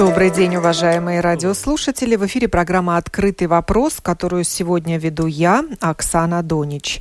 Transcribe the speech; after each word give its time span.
Добрый 0.00 0.30
день, 0.30 0.56
уважаемые 0.56 1.20
радиослушатели. 1.20 2.16
В 2.16 2.24
эфире 2.24 2.48
программа 2.48 2.96
«Открытый 2.96 3.48
вопрос», 3.48 4.00
которую 4.00 4.44
сегодня 4.44 4.96
веду 4.96 5.26
я, 5.26 5.62
Оксана 5.78 6.42
Донич. 6.42 7.00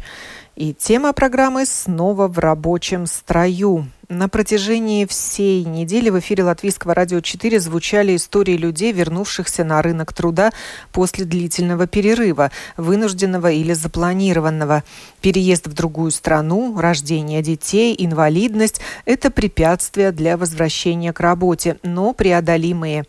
И 0.57 0.73
тема 0.73 1.13
программы 1.13 1.65
снова 1.65 2.27
в 2.27 2.37
рабочем 2.39 3.05
строю. 3.05 3.85
На 4.11 4.27
протяжении 4.27 5.05
всей 5.05 5.63
недели 5.63 6.09
в 6.09 6.17
эфире 6.17 6.43
Латвийского 6.43 6.95
радио 6.95 7.21
4 7.21 7.59
звучали 7.59 8.15
истории 8.15 8.57
людей, 8.57 8.91
вернувшихся 8.91 9.63
на 9.63 9.83
рынок 9.83 10.13
труда 10.13 10.49
после 10.91 11.25
длительного 11.25 11.85
перерыва, 11.85 12.49
вынужденного 12.75 13.51
или 13.51 13.73
запланированного. 13.73 14.83
Переезд 15.21 15.67
в 15.67 15.73
другую 15.73 16.09
страну, 16.09 16.75
рождение 16.79 17.43
детей, 17.43 17.95
инвалидность– 17.99 18.81
это 19.05 19.29
препятствия 19.29 20.11
для 20.11 20.37
возвращения 20.37 21.13
к 21.13 21.19
работе, 21.19 21.77
но 21.83 22.11
преодолимые 22.13 23.05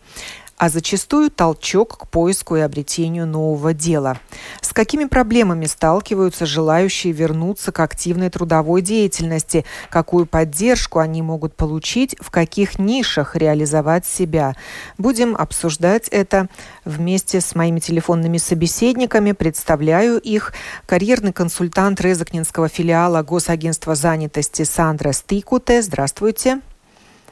а 0.61 0.69
зачастую 0.69 1.31
толчок 1.31 1.97
к 1.97 2.07
поиску 2.07 2.55
и 2.55 2.59
обретению 2.59 3.25
нового 3.25 3.73
дела. 3.73 4.19
С 4.61 4.73
какими 4.73 5.05
проблемами 5.05 5.65
сталкиваются 5.65 6.45
желающие 6.45 7.11
вернуться 7.11 7.71
к 7.71 7.79
активной 7.79 8.29
трудовой 8.29 8.83
деятельности, 8.83 9.65
какую 9.89 10.27
поддержку 10.27 10.99
они 10.99 11.23
могут 11.23 11.55
получить, 11.55 12.15
в 12.19 12.29
каких 12.29 12.77
нишах 12.77 13.35
реализовать 13.35 14.05
себя. 14.05 14.55
Будем 14.99 15.35
обсуждать 15.35 16.07
это 16.09 16.47
вместе 16.85 17.41
с 17.41 17.55
моими 17.55 17.79
телефонными 17.79 18.37
собеседниками. 18.37 19.31
Представляю 19.31 20.19
их. 20.19 20.53
Карьерный 20.85 21.33
консультант 21.33 21.99
Резакнинского 22.01 22.67
филиала 22.67 23.23
Госагентства 23.23 23.95
занятости 23.95 24.61
Сандра 24.61 25.11
Стикуте. 25.11 25.81
Здравствуйте. 25.81 26.61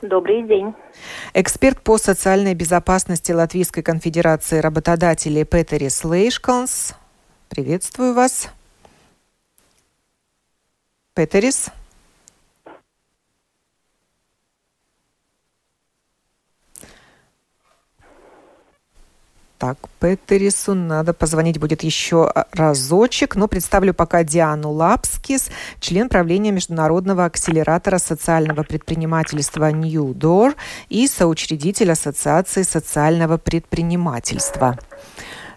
Добрый 0.01 0.43
день. 0.43 0.73
Эксперт 1.33 1.81
по 1.81 1.97
социальной 1.97 2.53
безопасности 2.53 3.33
Латвийской 3.33 3.81
конфедерации 3.81 4.59
работодателей 4.59 5.43
Петерис 5.43 6.05
Лейшкалнс. 6.05 6.93
Приветствую 7.49 8.13
вас. 8.13 8.49
Петерис. 11.13 11.69
Так, 19.59 19.77
Петерису 19.99 20.73
надо 20.73 21.13
позвонить 21.13 21.59
будет 21.59 21.83
еще 21.83 22.31
разочек, 22.53 23.35
но 23.35 23.49
представлю 23.49 23.93
пока 23.93 24.23
Диану 24.23 24.71
Лапскис, 24.71 25.49
член 25.81 26.07
правления 26.07 26.51
Международного 26.51 27.25
акселератора 27.25 27.97
социального 27.97 28.63
предпринимательства 28.63 29.69
New 29.69 30.13
Door 30.13 30.55
и 30.87 31.09
соучредитель 31.09 31.91
Ассоциации 31.91 32.63
социального 32.63 33.37
предпринимательства. 33.37 34.79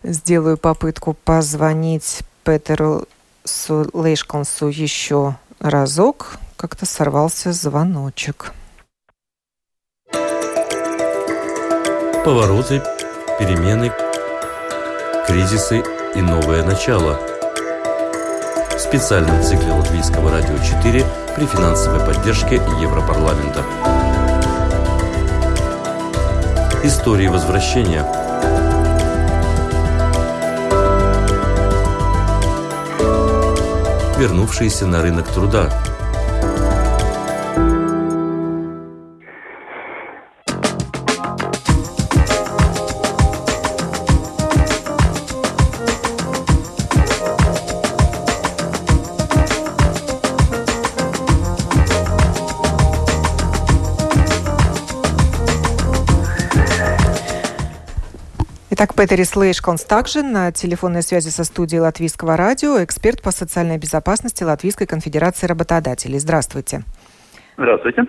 Сделаю 0.03 0.57
попытку 0.57 1.15
позвонить 1.15 2.23
Петеру 2.43 3.07
Лейшконсу 3.69 4.67
еще 4.67 5.37
разок. 5.61 6.39
Как-то 6.57 6.87
сорвался 6.87 7.53
звоночек. 7.53 8.53
Повороты 12.25 12.83
перемены, 13.43 13.93
кризисы 15.27 15.83
и 16.15 16.21
новое 16.21 16.63
начало. 16.63 17.19
В 18.71 18.79
специальном 18.79 19.43
цикле 19.43 19.73
Латвийского 19.73 20.31
радио 20.31 20.57
4 20.59 21.05
при 21.35 21.47
финансовой 21.47 21.99
поддержке 22.07 22.57
Европарламента. 22.81 23.65
Истории 26.85 27.27
возвращения. 27.27 28.05
Вернувшиеся 34.19 34.87
на 34.87 35.03
рынок 35.03 35.27
труда– 35.27 35.69
Итак, 58.83 58.97
Петерис 58.97 59.37
Лейшконс 59.37 59.85
также 59.85 60.25
на 60.25 60.51
телефонной 60.51 61.05
связи 61.05 61.29
со 61.29 61.45
студией 61.45 61.81
Латвийского 61.81 62.37
радио, 62.37 62.83
эксперт 62.83 63.23
по 63.23 63.31
социальной 63.31 63.79
безопасности 63.79 64.43
Латвийской 64.43 64.87
конфедерации 64.87 65.47
работодателей. 65.47 66.19
Здравствуйте. 66.19 66.83
Здравствуйте. 67.57 68.03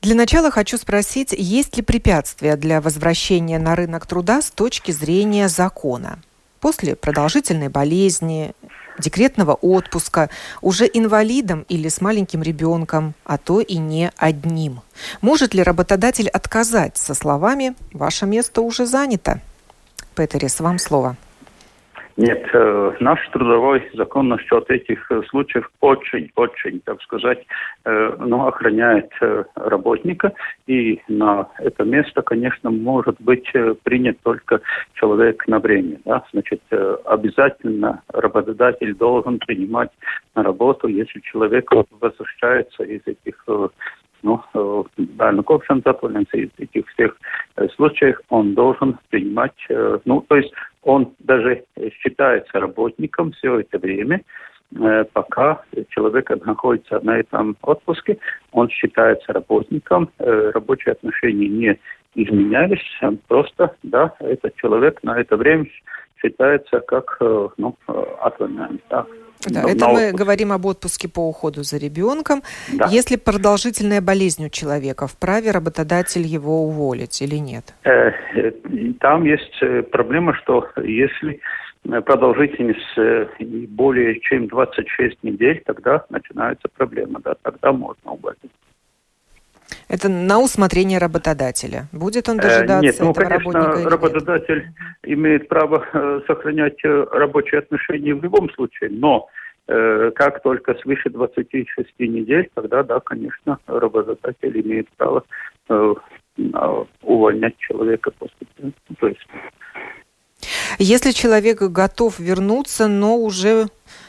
Для 0.00 0.14
начала 0.14 0.52
хочу 0.52 0.76
спросить, 0.76 1.34
есть 1.36 1.76
ли 1.76 1.82
препятствия 1.82 2.54
для 2.54 2.80
возвращения 2.80 3.58
на 3.58 3.74
рынок 3.74 4.06
труда 4.06 4.40
с 4.42 4.52
точки 4.52 4.92
зрения 4.92 5.48
закона? 5.48 6.20
После 6.60 6.94
продолжительной 6.94 7.68
болезни, 7.68 8.52
декретного 9.00 9.54
отпуска, 9.54 10.30
уже 10.60 10.88
инвалидом 10.92 11.64
или 11.68 11.88
с 11.88 12.00
маленьким 12.00 12.42
ребенком, 12.42 13.14
а 13.24 13.38
то 13.38 13.60
и 13.60 13.76
не 13.76 14.12
одним. 14.16 14.80
Может 15.20 15.54
ли 15.54 15.62
работодатель 15.62 16.28
отказать 16.28 16.96
со 16.96 17.14
словами 17.14 17.74
«Ваше 17.92 18.26
место 18.26 18.60
уже 18.60 18.86
занято»? 18.86 19.40
Петерис, 20.14 20.60
вам 20.60 20.78
слово. 20.78 21.16
Нет, 22.16 22.48
э, 22.52 22.92
наш 23.00 23.28
трудовой 23.28 23.88
закон 23.94 24.28
насчет 24.28 24.68
этих 24.70 25.10
э, 25.10 25.22
случаев 25.28 25.70
очень, 25.80 26.30
очень, 26.34 26.80
так 26.80 27.00
сказать, 27.02 27.44
э, 27.84 28.16
ну, 28.18 28.46
охраняет 28.46 29.10
работника. 29.54 30.32
И 30.66 31.00
на 31.08 31.48
это 31.58 31.84
место, 31.84 32.22
конечно, 32.22 32.70
может 32.70 33.16
быть 33.20 33.50
принят 33.84 34.18
только 34.22 34.60
человек 34.94 35.46
на 35.46 35.58
время. 35.60 35.98
Да? 36.04 36.24
Значит, 36.32 36.60
обязательно 37.04 38.02
работодатель 38.08 38.94
должен 38.94 39.38
принимать 39.38 39.90
на 40.34 40.42
работу, 40.42 40.88
если 40.88 41.20
человек 41.20 41.70
возвращается 42.00 42.84
из 42.84 43.00
этих 43.06 43.44
ну, 44.22 44.36
бērnu 45.16 45.42
kopšanas 45.48 45.86
atvaļinājums 45.88 46.52
этих 46.58 46.86
всех 46.88 47.16
случаях 47.76 48.20
он 48.28 48.54
должен 48.54 48.98
принимать, 49.08 49.56
ну, 50.04 50.20
то 50.28 50.36
есть 50.36 50.52
он 50.82 51.14
даже 51.18 51.64
считается 52.00 52.60
работником 52.60 53.32
все 53.32 53.60
это 53.60 53.78
время, 53.78 54.22
э, 54.74 55.04
пока 55.12 55.62
человек 55.90 56.30
находится 56.44 57.00
на 57.00 57.18
этом 57.18 57.56
отпуске, 57.62 58.18
он 58.52 58.68
считается 58.70 59.32
работником, 59.32 60.10
рабочие 60.18 60.92
отношения 60.92 61.48
не 61.48 61.78
изменялись, 62.14 62.84
просто, 63.28 63.76
да, 63.82 64.14
этот 64.20 64.56
человек 64.56 65.02
на 65.02 65.20
это 65.20 65.36
время 65.36 65.66
считается 66.20 66.80
как, 66.80 67.18
ну, 67.56 67.76
отвольный, 68.20 68.80
да, 68.90 69.06
да, 69.48 69.62
это 69.68 69.88
мы 69.88 70.08
отпуск. 70.08 70.14
говорим 70.14 70.52
об 70.52 70.66
отпуске 70.66 71.08
по 71.08 71.28
уходу 71.28 71.62
за 71.62 71.78
ребенком. 71.78 72.42
Да. 72.72 72.88
Если 72.90 73.16
продолжительная 73.16 74.00
болезнь 74.00 74.46
у 74.46 74.48
человека, 74.48 75.06
вправе 75.06 75.50
работодатель 75.50 76.22
его 76.22 76.64
уволить 76.64 77.22
или 77.22 77.36
нет? 77.36 77.74
Э, 77.84 78.10
э, 78.34 78.52
там 79.00 79.24
есть 79.24 79.56
э, 79.62 79.82
проблема, 79.82 80.34
что 80.34 80.68
если 80.84 81.40
продолжительность 81.82 82.98
более 83.70 84.20
чем 84.20 84.48
26 84.48 85.22
недель, 85.22 85.62
тогда 85.64 86.04
начинается 86.10 86.68
проблема, 86.76 87.20
да, 87.24 87.34
тогда 87.42 87.72
можно 87.72 88.12
уволить. 88.12 88.38
Это 89.90 90.08
на 90.08 90.38
усмотрение 90.38 90.98
работодателя. 90.98 91.88
Будет 91.90 92.28
он 92.28 92.36
дожидаться 92.36 92.78
э, 92.78 92.82
Нет, 92.82 92.96
ну, 93.00 93.10
этого 93.10 93.24
конечно, 93.24 93.52
работника 93.52 93.90
работодатель 93.90 94.64
нет? 94.64 95.18
имеет 95.18 95.48
право 95.48 95.84
э, 95.92 96.20
сохранять 96.28 96.78
э, 96.84 97.06
рабочие 97.10 97.58
отношения 97.58 98.14
в 98.14 98.22
любом 98.22 98.50
случае, 98.52 98.90
но 98.90 99.28
как 100.16 100.42
только 100.42 100.74
свыше 100.82 101.10
26 101.10 102.00
недель, 102.00 102.50
тогда, 102.54 102.82
да, 102.82 102.98
конечно, 102.98 103.56
работодатель 103.68 104.60
имеет 104.62 104.88
право 104.96 105.22
увольнять 107.02 107.56
человека 107.58 108.10
после, 108.10 108.48
то 108.98 109.06
есть 109.06 109.20
Если 110.80 111.12
человек 111.12 111.62
готов 111.62 112.18
вернуться, 112.18 112.88
но 112.88 113.16
уже 113.16 113.66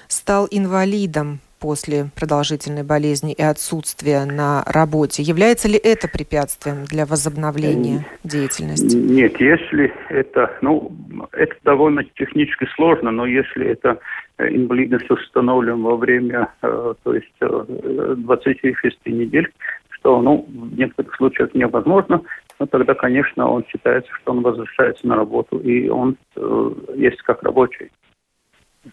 стал 0.07 0.48
инвалидом 0.50 1.42
после 1.62 2.08
продолжительной 2.16 2.84
болезни 2.84 3.34
и 3.34 3.42
отсутствия 3.42 4.25
на 4.25 4.63
работе, 4.66 5.22
является 5.22 5.68
ли 5.68 5.78
это 5.78 6.08
препятствием 6.08 6.86
для 6.86 7.06
возобновления 7.06 8.06
деятельности? 8.24 8.96
Нет, 8.96 9.40
если 9.40 9.94
это, 10.10 10.52
ну, 10.62 10.92
это 11.31 11.56
довольно 11.63 12.04
технически 12.16 12.68
сложно, 12.75 13.12
но 13.12 13.25
если 13.25 13.68
это 13.68 14.00
э, 14.38 14.48
инвалидность 14.50 15.10
установлена 15.10 15.78
во 15.78 15.96
время, 15.96 16.50
э, 16.62 16.94
то 17.04 17.13
есть 17.13 17.31
26 17.40 18.98
э, 19.06 19.12
недель, 19.12 19.52
что, 19.90 20.19
ну, 20.22 20.48
в 20.50 20.78
некоторых 20.78 21.16
случаях 21.16 21.54
невозможно, 21.54 22.22
но 22.60 22.66
тогда, 22.66 22.96
конечно, 22.96 23.48
он 23.48 23.66
считается, 23.68 24.12
что 24.22 24.31
он 24.31 24.42
возвращается 24.42 25.08
на 25.08 25.16
работу, 25.16 25.60
и 25.60 25.90
он 25.90 26.18
э, 26.36 26.72
есть 26.96 27.22
как 27.22 27.44
рабочий. 27.44 27.92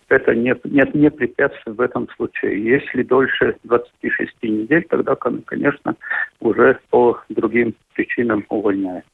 Это 0.08 0.34
нет, 0.34 0.64
нет, 0.64 0.94
не 0.94 1.10
препятствие 1.10 1.74
в 1.74 1.80
этом 1.80 2.08
случае. 2.16 2.62
Если 2.62 3.02
дольше 3.02 3.56
26 3.64 4.42
недель, 4.42 4.86
тогда, 4.88 5.14
конечно, 5.16 5.96
уже 6.40 6.78
по 6.90 7.20
другим 7.28 7.74
причинам 7.94 8.44
увольняют. 8.48 9.06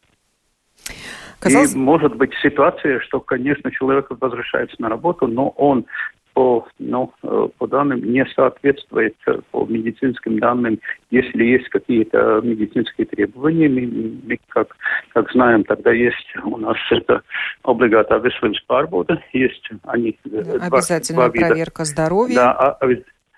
Казалось... 1.39 1.75
И 1.75 1.79
может 1.79 2.17
быть 2.17 2.33
ситуация, 2.43 3.01
что, 3.01 3.21
конечно, 3.21 3.71
человек 3.71 4.07
возвращается 4.11 4.77
на 4.81 4.89
работу, 4.89 5.27
но 5.27 5.51
он 5.51 5.87
по, 6.35 6.67
ну, 6.79 7.13
э, 7.23 7.49
по 7.59 7.67
данным 7.67 8.05
не 8.05 8.27
соответствует 8.35 9.15
э, 9.27 9.39
по 9.53 9.65
медицинским 9.65 10.39
данным, 10.41 10.81
если 11.11 11.45
есть 11.45 11.69
какие-то 11.69 12.41
медицинские 12.43 13.07
требования. 13.07 13.69
Мы, 13.69 13.87
мы 14.27 14.39
как, 14.49 14.77
как 15.13 15.31
знаем, 15.31 15.65
тогда 15.65 15.93
есть 15.93 16.35
у 16.45 16.57
нас 16.59 16.77
это 16.91 17.23
облигата 17.63 18.21
pārbauda, 18.69 19.19
есть 19.33 19.71
они 19.85 20.19
э, 20.25 20.29
да, 20.29 20.43
два, 20.43 20.67
обязательная 20.67 21.31
два 21.31 21.47
проверка 21.49 21.83
вида. 21.83 21.91
здоровья. 21.91 22.35
Да, 22.35 22.53
а, 22.53 22.79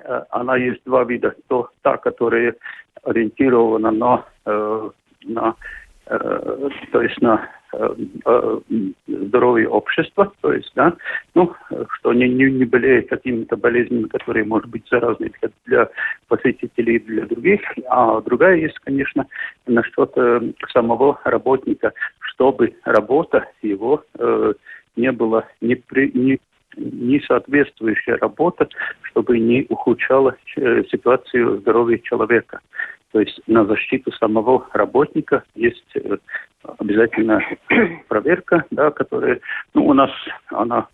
а, 0.05 0.27
она 0.31 0.57
есть 0.57 0.81
два 0.87 1.05
вида. 1.05 1.35
То, 1.49 1.69
та, 1.83 1.99
которая 1.99 2.55
ориентирована 3.03 3.91
на, 3.91 4.25
на 5.25 5.55
то 6.07 7.03
есть 7.03 7.21
на 7.21 7.49
здоровье 9.07 9.69
общества, 9.69 10.33
то 10.41 10.53
есть, 10.53 10.71
да, 10.75 10.95
ну, 11.35 11.55
что 11.99 12.13
не, 12.13 12.29
не, 12.29 12.51
не 12.51 12.65
болеет 12.65 13.09
какими-то 13.09 13.57
болезнями, 13.57 14.05
которые, 14.05 14.45
может 14.45 14.69
быть, 14.69 14.85
заразны 14.91 15.31
для 15.67 15.89
посетителей 16.29 16.97
и 16.97 17.01
для 17.01 17.27
других, 17.27 17.61
а 17.89 18.21
другая 18.21 18.57
есть, 18.57 18.79
конечно, 18.81 19.27
насчет 19.67 20.13
э, 20.17 20.53
самого 20.73 21.21
работника, 21.25 21.93
чтобы 22.21 22.75
работа 22.85 23.47
его 23.63 24.05
э, 24.19 24.55
не 24.97 25.13
была 25.13 25.45
не, 25.61 25.75
при, 25.75 26.11
не 26.13 26.41
не 26.79 27.21
соответствующая 27.21 28.17
работа, 28.17 28.69
чтобы 29.03 29.39
не 29.39 29.65
ухудшала 29.71 30.37
ситуацию 30.55 31.61
здоровья 31.61 31.97
человека. 31.97 32.61
То 33.13 33.21
есть 33.21 33.41
на 33.47 33.65
защиту 33.65 34.13
самого 34.13 34.67
работника 34.73 35.43
есть 35.55 35.87
э, 35.95 36.19
обязательно 36.79 37.43
проверка, 38.09 38.65
да, 38.71 38.91
которая, 38.91 39.41
ну, 39.75 39.87
у 39.87 39.93
нас 39.93 40.11
она 40.49 40.87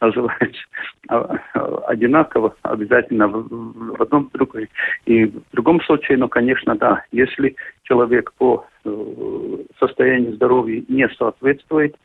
называется 0.00 0.60
а, 1.08 1.38
а, 1.54 1.76
одинаково, 1.88 2.54
обязательно 2.62 3.28
в, 3.28 4.02
одном 4.02 4.30
другой 4.32 4.68
и 5.06 5.26
в 5.26 5.42
другом 5.52 5.80
случае, 5.82 6.18
но, 6.18 6.28
конечно, 6.28 6.74
да, 6.76 7.04
если 7.12 7.54
человек 7.84 8.32
по 8.38 8.66
э, 8.84 9.56
состоянию 9.78 10.34
здоровья 10.34 10.82
не 10.88 11.08
соответствует 11.10 11.96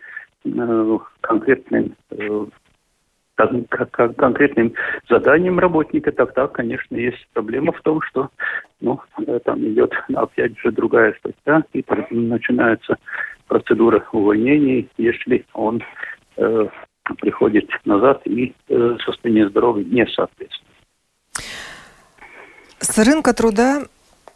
э, 3.39 3.85
конкретным 3.91 4.13
конкретным 4.15 4.73
заданием 5.09 5.59
работника, 5.59 6.11
тогда, 6.11 6.47
конечно, 6.47 6.95
есть 6.95 7.27
проблема 7.33 7.71
в 7.71 7.81
том, 7.81 8.01
что 8.01 8.29
ну, 8.81 8.99
там 9.45 9.59
идет 9.67 9.93
опять 10.13 10.57
же 10.59 10.71
другая 10.71 11.15
статья, 11.19 11.63
и 11.73 11.83
начинается 12.11 12.97
процедура 13.47 14.03
увольнения, 14.11 14.87
если 14.97 15.45
он 15.53 15.81
э, 16.37 16.67
приходит 17.19 17.69
назад 17.85 18.21
и 18.25 18.53
э, 18.67 18.97
состояние 19.05 19.49
здоровья 19.49 19.83
не 19.83 20.05
соответствует. 20.07 20.69
С 22.79 22.97
рынка 22.97 23.33
труда 23.33 23.83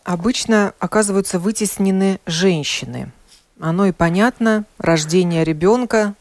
обычно 0.04 0.74
оказываются 0.80 1.40
вытеснены 1.40 2.20
женщины. 2.26 3.12
Оно 3.60 3.86
и 3.86 3.92
понятно, 3.92 4.66
рождение 4.78 5.44
ребенка, 5.44 6.16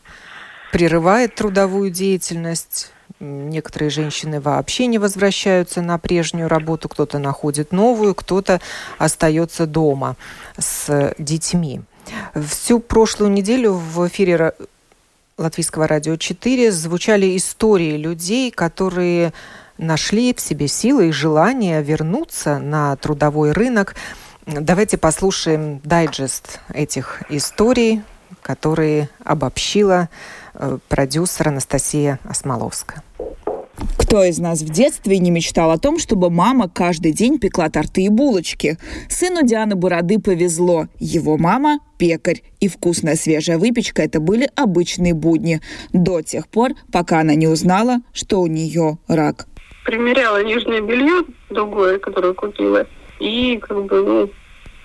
прерывает 0.72 1.34
трудовую 1.34 1.90
деятельность. 1.90 2.90
Некоторые 3.20 3.90
женщины 3.90 4.40
вообще 4.40 4.86
не 4.86 4.98
возвращаются 4.98 5.82
на 5.82 5.98
прежнюю 5.98 6.48
работу, 6.48 6.88
кто-то 6.88 7.18
находит 7.20 7.70
новую, 7.72 8.14
кто-то 8.16 8.60
остается 8.98 9.66
дома 9.66 10.16
с 10.58 11.14
детьми. 11.18 11.82
Всю 12.34 12.80
прошлую 12.80 13.30
неделю 13.30 13.74
в 13.74 14.08
эфире 14.08 14.54
Латвийского 15.38 15.86
радио 15.86 16.16
4 16.16 16.72
звучали 16.72 17.36
истории 17.36 17.96
людей, 17.96 18.50
которые 18.50 19.32
нашли 19.76 20.34
в 20.34 20.40
себе 20.40 20.68
силы 20.68 21.08
и 21.08 21.12
желание 21.12 21.82
вернуться 21.82 22.58
на 22.58 22.96
трудовой 22.96 23.52
рынок. 23.52 23.94
Давайте 24.46 24.96
послушаем 24.96 25.80
дайджест 25.84 26.60
этих 26.72 27.22
историй, 27.28 28.02
которые 28.40 29.10
обобщила 29.22 30.08
продюсер 30.88 31.48
Анастасия 31.48 32.18
Осмоловская. 32.24 33.02
Кто 33.98 34.22
из 34.24 34.38
нас 34.38 34.60
в 34.60 34.68
детстве 34.68 35.18
не 35.18 35.30
мечтал 35.30 35.70
о 35.70 35.78
том, 35.78 35.98
чтобы 35.98 36.30
мама 36.30 36.68
каждый 36.68 37.12
день 37.12 37.38
пекла 37.38 37.70
торты 37.70 38.02
и 38.02 38.08
булочки? 38.08 38.76
Сыну 39.08 39.42
Дианы 39.42 39.74
Бороды 39.74 40.18
повезло. 40.18 40.86
Его 40.98 41.38
мама– 41.38 41.80
пекарь. 41.98 42.42
И 42.60 42.68
вкусная 42.68 43.16
свежая 43.16 43.58
выпечка– 43.58 44.02
это 44.04 44.20
были 44.20 44.48
обычные 44.54 45.14
будни. 45.14 45.60
До 45.92 46.20
тех 46.20 46.48
пор, 46.48 46.72
пока 46.92 47.20
она 47.20 47.34
не 47.34 47.46
узнала, 47.48 47.98
что 48.12 48.40
у 48.42 48.46
нее 48.46 48.98
рак. 49.08 49.46
Примеряла 49.84 50.44
нижнее 50.44 50.82
белье 50.82 51.24
другое, 51.50 51.98
которое 51.98 52.34
купила. 52.34 52.86
И 53.18 53.58
как 53.62 53.84
бы, 53.86 54.02
ну, 54.02 54.30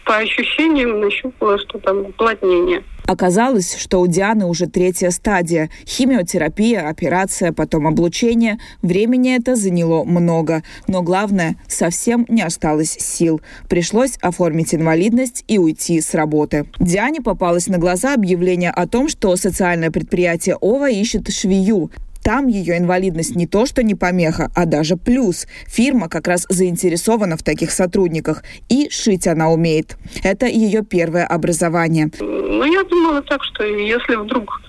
по 0.08 0.18
ощущениям 0.18 1.02
нащупала, 1.02 1.60
что 1.60 1.80
там 1.80 2.06
уплотнение. 2.06 2.82
Оказалось, 3.08 3.76
что 3.76 4.02
у 4.02 4.08
Дианы 4.08 4.46
уже 4.46 4.68
третья 4.68 5.12
стадия. 5.12 5.70
Химиотерапия, 5.86 6.90
операция, 6.90 7.54
потом 7.54 7.88
облучение. 7.88 8.58
Времени 8.82 9.36
это 9.36 9.56
заняло 9.56 10.04
много. 10.04 10.62
Но 10.88 11.02
главное, 11.02 11.56
совсем 11.68 12.26
не 12.28 12.42
осталось 12.42 12.92
сил. 12.92 13.42
Пришлось 13.70 14.18
оформить 14.22 14.76
инвалидность 14.76 15.46
и 15.48 15.58
уйти 15.58 16.02
с 16.02 16.14
работы. 16.14 16.66
Диане 16.80 17.22
попалось 17.22 17.68
на 17.68 17.78
глаза 17.78 18.14
объявление 18.14 18.72
о 18.72 18.88
том, 18.88 19.08
что 19.08 19.36
социальное 19.38 19.92
предприятие 19.92 20.58
ОВА 20.60 20.90
ищет 20.90 21.32
швею. 21.32 21.92
Там 22.24 22.48
ее 22.48 22.78
инвалидность 22.78 23.36
не 23.36 23.48
то, 23.48 23.66
что 23.66 23.84
не 23.84 23.96
помеха, 23.96 24.50
а 24.56 24.66
даже 24.66 24.96
плюс. 24.98 25.48
Фирма 25.68 26.10
как 26.10 26.28
раз 26.28 26.46
заинтересована 26.50 27.38
в 27.38 27.44
таких 27.44 27.72
сотрудниках. 27.72 28.44
И 28.70 28.90
шить 28.90 29.28
она 29.28 29.50
умеет. 29.50 29.98
Это 30.24 30.46
ее 30.46 30.84
первое 30.84 31.26
образование. 31.26 32.10
Ну, 32.20 32.64
я 32.66 32.84
думала 32.84 33.22
так, 33.22 33.44
что 33.44 33.64
если 33.64 34.16
вдруг 34.16 34.62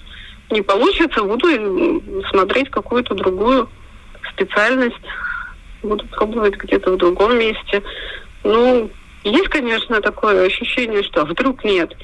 не 0.50 0.62
получится, 0.62 1.22
буду 1.22 1.48
смотреть 2.30 2.70
какую-то 2.70 3.14
другую 3.14 3.68
специальность. 4.32 4.96
Буду 5.82 6.06
пробовать 6.08 6.56
где-то 6.56 6.92
в 6.92 6.96
другом 6.96 7.38
месте. 7.38 7.82
Ну, 8.44 8.90
есть, 9.24 9.48
конечно, 9.48 10.00
такое 10.00 10.46
ощущение, 10.46 11.02
что 11.02 11.24
вдруг 11.24 11.64
нет. 11.64 11.94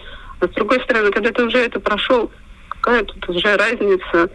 А 0.41 0.47
с 0.47 0.51
другой 0.51 0.81
стороны, 0.81 1.11
когда 1.11 1.31
ты 1.31 1.45
уже 1.45 1.59
это 1.59 1.81
прошел, 1.81 2.31
какая 2.69 3.05
тут 3.05 3.29
уже 3.29 3.57
разница? 3.57 4.31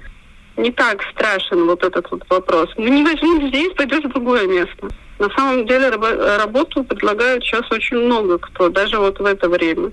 Не 0.61 0.71
так 0.71 1.01
страшен 1.11 1.65
вот 1.65 1.83
этот 1.83 2.09
вот 2.11 2.23
вопрос. 2.29 2.69
Ну, 2.77 2.87
не 2.87 3.03
возьмут 3.03 3.49
здесь, 3.49 3.73
пойдешь 3.75 4.03
в 4.03 4.09
другое 4.09 4.47
место. 4.47 4.89
На 5.19 5.29
самом 5.31 5.65
деле 5.67 5.89
работу 5.89 6.83
предлагают 6.83 7.43
сейчас 7.43 7.69
очень 7.71 7.97
много 7.97 8.37
кто, 8.37 8.69
даже 8.69 8.97
вот 8.99 9.19
в 9.19 9.25
это 9.25 9.49
время. 9.49 9.91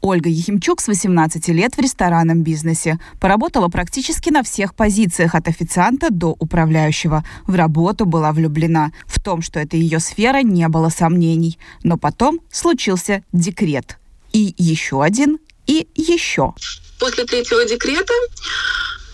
Ольга 0.00 0.28
Ехимчук 0.28 0.80
с 0.80 0.88
18 0.88 1.48
лет 1.48 1.74
в 1.74 1.80
ресторанном 1.80 2.42
бизнесе. 2.42 2.98
Поработала 3.20 3.68
практически 3.68 4.30
на 4.30 4.42
всех 4.42 4.74
позициях, 4.74 5.34
от 5.34 5.48
официанта 5.48 6.08
до 6.10 6.36
управляющего. 6.38 7.24
В 7.46 7.54
работу 7.56 8.06
была 8.06 8.32
влюблена. 8.32 8.92
В 9.06 9.20
том, 9.20 9.42
что 9.42 9.58
это 9.58 9.76
ее 9.76 9.98
сфера, 9.98 10.42
не 10.42 10.68
было 10.68 10.88
сомнений. 10.88 11.58
Но 11.82 11.96
потом 11.96 12.40
случился 12.50 13.24
декрет. 13.32 13.98
И 14.32 14.54
еще 14.56 15.02
один, 15.02 15.38
и 15.66 15.88
еще. 15.96 16.54
После 17.00 17.24
третьего 17.24 17.64
декрета 17.64 18.14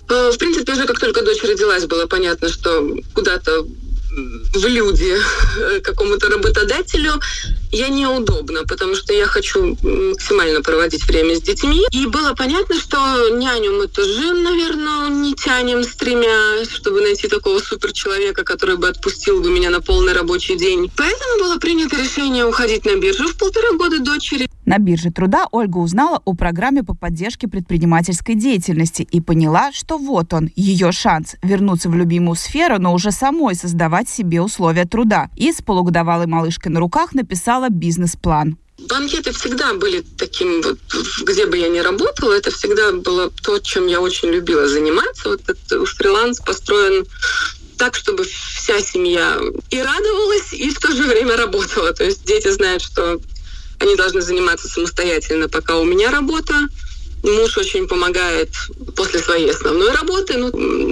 Э, 0.08 0.30
в 0.32 0.38
принципе, 0.38 0.73
уже 0.73 0.87
как 0.87 0.99
только 0.99 1.23
дочь 1.23 1.42
родилась, 1.42 1.87
было 1.87 2.06
понятно, 2.06 2.49
что 2.49 2.96
куда-то 3.14 3.64
в 4.54 4.66
люди 4.66 5.16
какому-то 5.82 6.28
работодателю, 6.28 7.20
я 7.73 7.88
неудобна, 7.88 8.64
потому 8.64 8.94
что 8.94 9.12
я 9.12 9.26
хочу 9.26 9.76
максимально 9.82 10.62
проводить 10.62 11.04
время 11.06 11.34
с 11.34 11.42
детьми. 11.42 11.84
И 11.90 12.06
было 12.06 12.34
понятно, 12.34 12.78
что 12.78 13.30
няню 13.30 13.73
мы 13.73 13.88
тоже, 13.88 14.32
наверное, 14.32 15.08
не 15.08 15.34
тянем 15.34 15.82
с 15.82 15.96
тремя, 15.96 16.64
чтобы 16.64 17.00
найти 17.00 17.28
такого 17.28 17.58
суперчеловека, 17.58 18.44
который 18.44 18.76
бы 18.76 18.88
отпустил 18.88 19.40
бы 19.40 19.50
меня 19.50 19.70
на 19.70 19.80
полный 19.80 20.12
рабочий 20.12 20.56
день. 20.56 20.90
Поэтому 20.96 21.38
было 21.40 21.56
принято 21.58 21.96
решение 21.96 22.46
уходить 22.46 22.84
на 22.84 22.96
биржу 22.96 23.28
в 23.28 23.37
полтора 23.37 23.73
года 23.73 23.99
дочери. 23.99 24.49
На 24.64 24.78
бирже 24.78 25.11
труда 25.11 25.47
Ольга 25.52 25.78
узнала 25.78 26.23
о 26.25 26.35
программе 26.35 26.83
по 26.83 26.94
поддержке 26.94 27.49
предпринимательской 27.49 28.35
деятельности 28.35 29.02
и 29.02 29.21
поняла, 29.21 29.73
что 29.73 29.99
вот 29.99 30.33
он, 30.33 30.50
ее 30.56 30.90
шанс 30.90 31.37
вернуться 31.42 31.90
в 31.90 31.94
любимую 31.94 32.37
сферу, 32.37 32.78
но 32.78 32.94
уже 32.94 33.11
самой 33.11 33.54
создавать 33.54 34.09
себе 34.09 34.40
условия 34.40 34.87
труда. 34.87 35.28
И 35.37 35.52
с 35.52 35.61
полугодовалой 35.61 36.26
малышкой 36.26 36.73
на 36.73 36.80
руках 36.80 37.14
написала 37.14 37.68
бизнес-план. 37.68 38.56
Банкеты 38.88 39.33
всегда 39.33 39.75
были 39.75 40.00
таким, 40.18 40.62
вот, 40.62 40.78
где 41.25 41.47
бы 41.47 41.56
я 41.56 41.68
ни 41.68 41.78
работала, 41.78 42.33
это 42.33 42.50
всегда 42.50 42.92
было 42.92 43.30
то, 43.30 43.59
чем 43.59 43.87
я 43.87 44.00
очень 44.00 44.28
любила 44.30 44.66
заниматься. 44.66 45.28
Вот 45.28 45.42
этот 45.42 45.88
фриланс 45.88 46.40
построен 46.40 47.06
так, 47.76 47.94
чтобы 47.94 48.25
вся 48.25 48.80
семья 48.80 49.38
и 49.71 49.80
радовалась, 49.80 50.52
и 50.52 50.71
в 50.71 50.78
то 50.78 50.90
же 50.92 51.04
время 51.04 51.37
работала. 51.37 51.92
То 51.92 52.04
есть 52.04 52.25
дети 52.25 52.50
знают, 52.50 52.83
что 52.83 53.21
они 53.78 53.96
должны 53.96 54.20
заниматься 54.20 54.68
самостоятельно, 54.68 55.48
пока 55.48 55.78
у 55.78 55.84
меня 55.84 56.10
работа. 56.10 56.54
Муж 57.22 57.56
очень 57.56 57.88
помогает 57.88 58.50
после 58.96 59.18
своей 59.18 59.50
основной 59.50 59.92
работы. 59.92 60.36
Ну, 60.36 60.50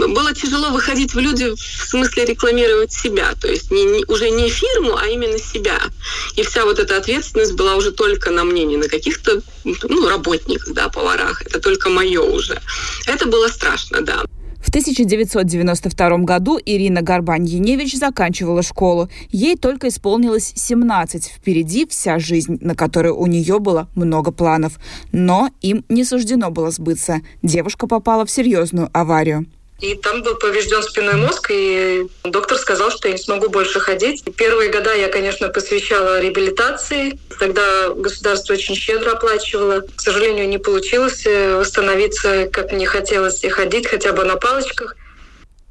было 0.08 0.34
тяжело 0.34 0.70
выходить 0.70 1.12
в 1.12 1.18
люди 1.18 1.50
в 1.54 1.86
смысле 1.86 2.24
рекламировать 2.24 2.90
себя. 2.90 3.34
То 3.38 3.48
есть 3.48 3.70
не, 3.70 3.84
не, 3.84 4.04
уже 4.06 4.30
не 4.30 4.48
фирму, 4.48 4.96
а 4.96 5.08
именно 5.08 5.38
себя. 5.38 5.78
И 6.36 6.42
вся 6.42 6.64
вот 6.64 6.78
эта 6.78 6.96
ответственность 6.96 7.52
была 7.52 7.76
уже 7.76 7.92
только 7.92 8.30
на 8.30 8.44
мне, 8.44 8.64
не 8.64 8.78
на 8.78 8.88
каких-то 8.88 9.42
ну, 9.64 10.08
работниках, 10.08 10.72
да, 10.72 10.88
поварах. 10.88 11.42
Это 11.42 11.60
только 11.60 11.90
мое 11.90 12.22
уже. 12.22 12.62
Это 13.06 13.26
было 13.26 13.48
страшно, 13.48 14.00
да. 14.00 14.24
В 14.62 14.68
1992 14.68 16.18
году 16.18 16.58
Ирина 16.64 17.02
Горбань-Яневич 17.02 17.98
заканчивала 17.98 18.62
школу. 18.62 19.08
Ей 19.30 19.56
только 19.56 19.88
исполнилось 19.88 20.52
17. 20.54 21.24
Впереди 21.24 21.84
вся 21.86 22.20
жизнь, 22.20 22.58
на 22.60 22.76
которую 22.76 23.16
у 23.16 23.26
нее 23.26 23.58
было 23.58 23.88
много 23.96 24.30
планов. 24.30 24.78
Но 25.10 25.50
им 25.62 25.84
не 25.88 26.04
суждено 26.04 26.50
было 26.50 26.70
сбыться. 26.70 27.20
Девушка 27.42 27.88
попала 27.88 28.24
в 28.24 28.30
серьезную 28.30 28.88
аварию. 28.92 29.46
И 29.82 29.96
там 29.96 30.22
был 30.22 30.36
поврежден 30.36 30.80
спинной 30.80 31.14
мозг, 31.14 31.50
и 31.50 32.06
доктор 32.22 32.56
сказал, 32.56 32.92
что 32.92 33.08
я 33.08 33.14
не 33.14 33.18
смогу 33.18 33.48
больше 33.48 33.80
ходить. 33.80 34.22
Первые 34.36 34.70
года 34.70 34.94
я, 34.94 35.08
конечно, 35.08 35.48
посвящала 35.48 36.20
реабилитации. 36.20 37.18
Тогда 37.40 37.88
государство 37.88 38.52
очень 38.54 38.76
щедро 38.76 39.10
оплачивало. 39.10 39.80
К 39.80 40.00
сожалению, 40.00 40.48
не 40.48 40.58
получилось 40.58 41.26
э, 41.26 41.56
восстановиться, 41.56 42.48
как 42.52 42.70
мне 42.70 42.86
хотелось, 42.86 43.42
и 43.42 43.48
ходить 43.48 43.88
хотя 43.88 44.12
бы 44.12 44.24
на 44.24 44.36
палочках. 44.36 44.94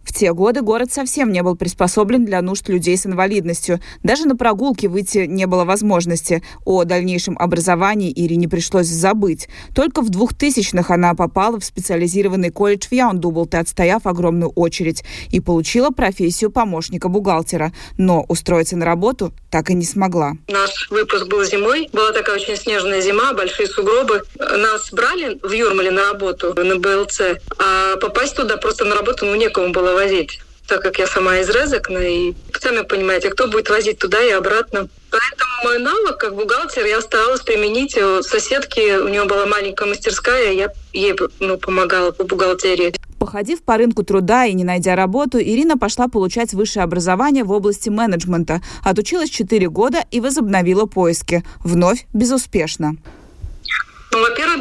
В 0.03 0.13
те 0.13 0.33
годы 0.33 0.61
город 0.61 0.91
совсем 0.91 1.31
не 1.31 1.43
был 1.43 1.55
приспособлен 1.55 2.25
для 2.25 2.41
нужд 2.41 2.67
людей 2.69 2.97
с 2.97 3.05
инвалидностью. 3.05 3.79
Даже 4.03 4.25
на 4.25 4.35
прогулки 4.35 4.87
выйти 4.87 5.25
не 5.27 5.45
было 5.45 5.63
возможности. 5.63 6.43
О 6.65 6.83
дальнейшем 6.83 7.37
образовании 7.37 8.11
Ирине 8.11 8.49
пришлось 8.49 8.87
забыть. 8.87 9.47
Только 9.75 10.01
в 10.01 10.09
2000-х 10.09 10.93
она 10.93 11.13
попала 11.13 11.59
в 11.59 11.65
специализированный 11.65 12.49
колледж 12.49 12.87
в 12.87 12.91
Яундублте, 12.91 13.57
отстояв 13.57 14.05
огромную 14.05 14.51
очередь, 14.51 15.03
и 15.29 15.39
получила 15.39 15.89
профессию 15.89 16.51
помощника 16.51 17.07
бухгалтера. 17.07 17.71
Но 17.97 18.25
устроиться 18.27 18.75
на 18.75 18.85
работу 18.85 19.33
так 19.49 19.69
и 19.69 19.73
не 19.73 19.85
смогла. 19.85 20.33
Наш 20.47 20.89
выпуск 20.89 21.27
был 21.27 21.43
зимой. 21.43 21.89
Была 21.93 22.11
такая 22.11 22.37
очень 22.37 22.55
снежная 22.55 23.01
зима, 23.01 23.33
большие 23.33 23.67
сугробы. 23.67 24.21
Нас 24.39 24.91
брали 24.91 25.39
в 25.43 25.51
Юрмале 25.51 25.91
на 25.91 26.11
работу, 26.11 26.53
на 26.55 26.77
БЛЦ, 26.77 27.21
а 27.59 27.97
попасть 27.97 28.35
туда 28.35 28.57
просто 28.57 28.85
на 28.85 28.95
работу 28.95 29.25
ну, 29.25 29.35
некому 29.35 29.71
было 29.71 29.90
возить 29.93 30.39
так 30.71 30.81
как 30.81 30.99
я 30.99 31.07
сама 31.07 31.39
из 31.39 31.49
Резекна, 31.49 31.97
и 31.97 32.33
сами 32.57 32.83
понимаете, 32.83 33.29
кто 33.29 33.47
будет 33.49 33.69
возить 33.69 33.99
туда 33.99 34.21
и 34.23 34.31
обратно. 34.31 34.87
Поэтому 35.09 35.51
мой 35.65 35.79
навык 35.79 36.17
как 36.17 36.33
бухгалтер 36.33 36.85
я 36.85 37.01
старалась 37.01 37.41
применить. 37.41 37.97
У 37.97 38.23
соседки, 38.23 38.97
у 38.97 39.09
нее 39.09 39.25
была 39.25 39.45
маленькая 39.47 39.89
мастерская, 39.89 40.53
я 40.53 40.71
ей 40.93 41.13
ну, 41.41 41.57
помогала 41.57 42.11
по 42.11 42.23
бухгалтерии. 42.23 42.93
Походив 43.19 43.61
по 43.63 43.75
рынку 43.75 44.03
труда 44.03 44.45
и 44.45 44.53
не 44.53 44.63
найдя 44.63 44.95
работу, 44.95 45.39
Ирина 45.39 45.77
пошла 45.77 46.07
получать 46.07 46.53
высшее 46.53 46.83
образование 46.83 47.43
в 47.43 47.51
области 47.51 47.89
менеджмента. 47.89 48.61
Отучилась 48.81 49.29
4 49.29 49.67
года 49.67 50.05
и 50.09 50.21
возобновила 50.21 50.85
поиски. 50.85 51.43
Вновь 51.65 52.05
безуспешно. 52.13 52.95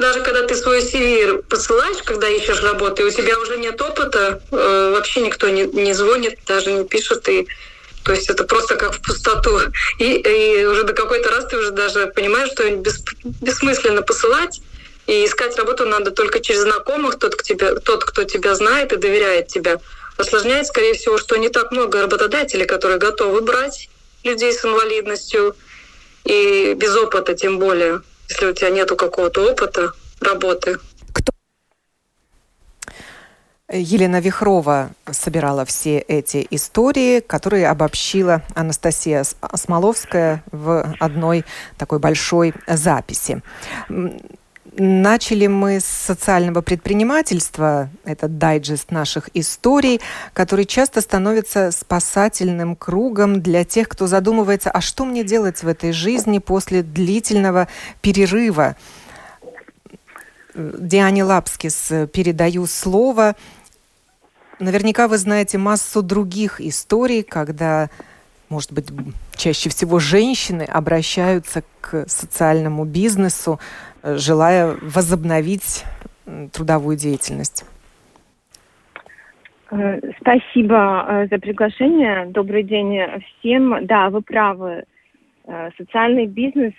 Даже 0.01 0.23
когда 0.23 0.47
ты 0.47 0.57
свой 0.57 0.81
CV 0.81 1.43
посылаешь, 1.43 2.03
когда 2.03 2.27
ищешь 2.27 2.63
работу, 2.63 3.03
и 3.03 3.05
у 3.05 3.11
тебя 3.11 3.39
уже 3.39 3.59
нет 3.59 3.81
опыта, 3.83 4.41
э, 4.51 4.93
вообще 4.95 5.21
никто 5.21 5.51
не, 5.51 5.65
не 5.65 5.93
звонит, 5.93 6.39
даже 6.47 6.73
не 6.73 6.85
пишет, 6.85 7.29
и 7.29 7.47
то 8.03 8.13
есть 8.13 8.31
это 8.31 8.45
просто 8.45 8.77
как 8.77 8.95
в 8.95 9.03
пустоту. 9.03 9.61
И, 9.99 10.15
и 10.15 10.65
уже 10.65 10.85
до 10.85 10.95
какой-то 10.95 11.29
раз 11.29 11.45
ты 11.49 11.59
уже 11.59 11.71
даже 11.71 12.07
понимаешь, 12.07 12.51
что 12.51 12.71
бес, 12.71 13.05
бессмысленно 13.43 14.01
посылать, 14.01 14.63
и 15.07 15.27
искать 15.27 15.55
работу 15.59 15.85
надо 15.85 16.13
только 16.13 16.41
через 16.41 16.63
знакомых, 16.63 17.19
тот, 17.19 17.35
кто 17.35 17.43
тебя, 17.43 17.75
тот, 17.75 18.05
кто 18.05 18.25
тебя 18.25 18.55
знает 18.55 18.95
и 18.95 18.97
доверяет 18.97 19.49
тебя. 19.49 19.81
Осложняет, 20.17 20.67
скорее 20.67 20.95
всего, 20.95 21.19
что 21.19 21.37
не 21.37 21.51
так 21.51 21.73
много 21.73 22.01
работодателей, 22.01 22.65
которые 22.65 22.99
готовы 22.99 23.43
брать 23.43 23.91
людей 24.25 24.55
с 24.55 24.65
инвалидностью, 24.65 25.55
и 26.25 26.73
без 26.75 26.97
опыта 26.97 27.35
тем 27.35 27.59
более 27.59 28.01
если 28.31 28.47
у 28.47 28.53
тебя 28.53 28.71
нету 28.71 28.97
какого-то 28.97 29.51
опыта 29.51 29.93
работы. 30.21 30.79
Кто? 31.13 31.33
Елена 33.73 34.21
Вихрова 34.21 34.91
собирала 35.11 35.65
все 35.65 35.99
эти 35.99 36.47
истории, 36.51 37.21
которые 37.21 37.69
обобщила 37.69 38.43
Анастасия 38.55 39.25
Смоловская 39.55 40.43
в 40.51 40.95
одной 40.99 41.45
такой 41.77 41.99
большой 41.99 42.55
записи. 42.67 43.43
Начали 44.77 45.49
мы 45.49 45.81
с 45.81 45.85
социального 45.85 46.61
предпринимательства, 46.61 47.91
это 48.05 48.29
дайджест 48.29 48.93
наших 48.93 49.29
историй, 49.35 50.01
который 50.33 50.65
часто 50.65 51.01
становится 51.01 51.73
спасательным 51.73 52.77
кругом 52.77 53.43
для 53.43 53.65
тех, 53.65 53.89
кто 53.89 54.07
задумывается, 54.07 54.71
а 54.71 54.81
что 54.81 55.05
мне 55.05 55.25
делать 55.25 55.65
в 55.65 55.69
этой 55.69 55.91
жизни 55.93 56.39
после 56.39 56.83
длительного 56.83 57.67
перерыва. 58.01 58.77
Диане 60.55 61.25
Лапскис 61.25 61.93
передаю 62.13 62.67
слово. 62.67 63.35
Наверняка 64.61 65.09
вы 65.09 65.19
знаете 65.19 65.59
массу 65.59 66.01
других 66.01 66.61
историй, 66.61 67.25
когда, 67.25 67.91
может 68.51 68.73
быть, 68.73 68.89
чаще 69.37 69.71
всего 69.71 69.99
женщины 69.99 70.63
обращаются 70.63 71.63
к 71.81 72.09
социальному 72.09 72.85
бизнесу, 72.85 73.59
желая 74.03 74.77
возобновить 74.83 75.85
трудовую 76.53 76.97
деятельность. 76.97 77.65
Э, 79.71 80.01
спасибо 80.21 81.07
э, 81.09 81.27
за 81.31 81.39
приглашение. 81.39 82.27
Добрый 82.27 82.63
день 82.63 82.99
всем. 83.39 83.87
Да, 83.87 84.11
вы 84.11 84.21
правы. 84.21 84.85
Э, 85.47 85.71
социальный 85.79 86.27
бизнес 86.27 86.75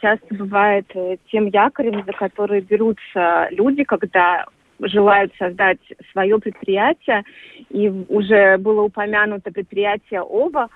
часто 0.00 0.34
бывает 0.34 0.86
тем 1.30 1.46
якорем, 1.48 2.04
за 2.06 2.12
который 2.12 2.60
берутся 2.60 3.48
люди, 3.50 3.84
когда 3.84 4.46
желают 4.80 5.32
создать 5.36 5.80
свое 6.12 6.38
предприятие. 6.38 7.24
И 7.70 7.88
уже 8.08 8.56
было 8.58 8.82
упомянуто 8.82 9.50
предприятие 9.50 10.20
ОВА, 10.20 10.68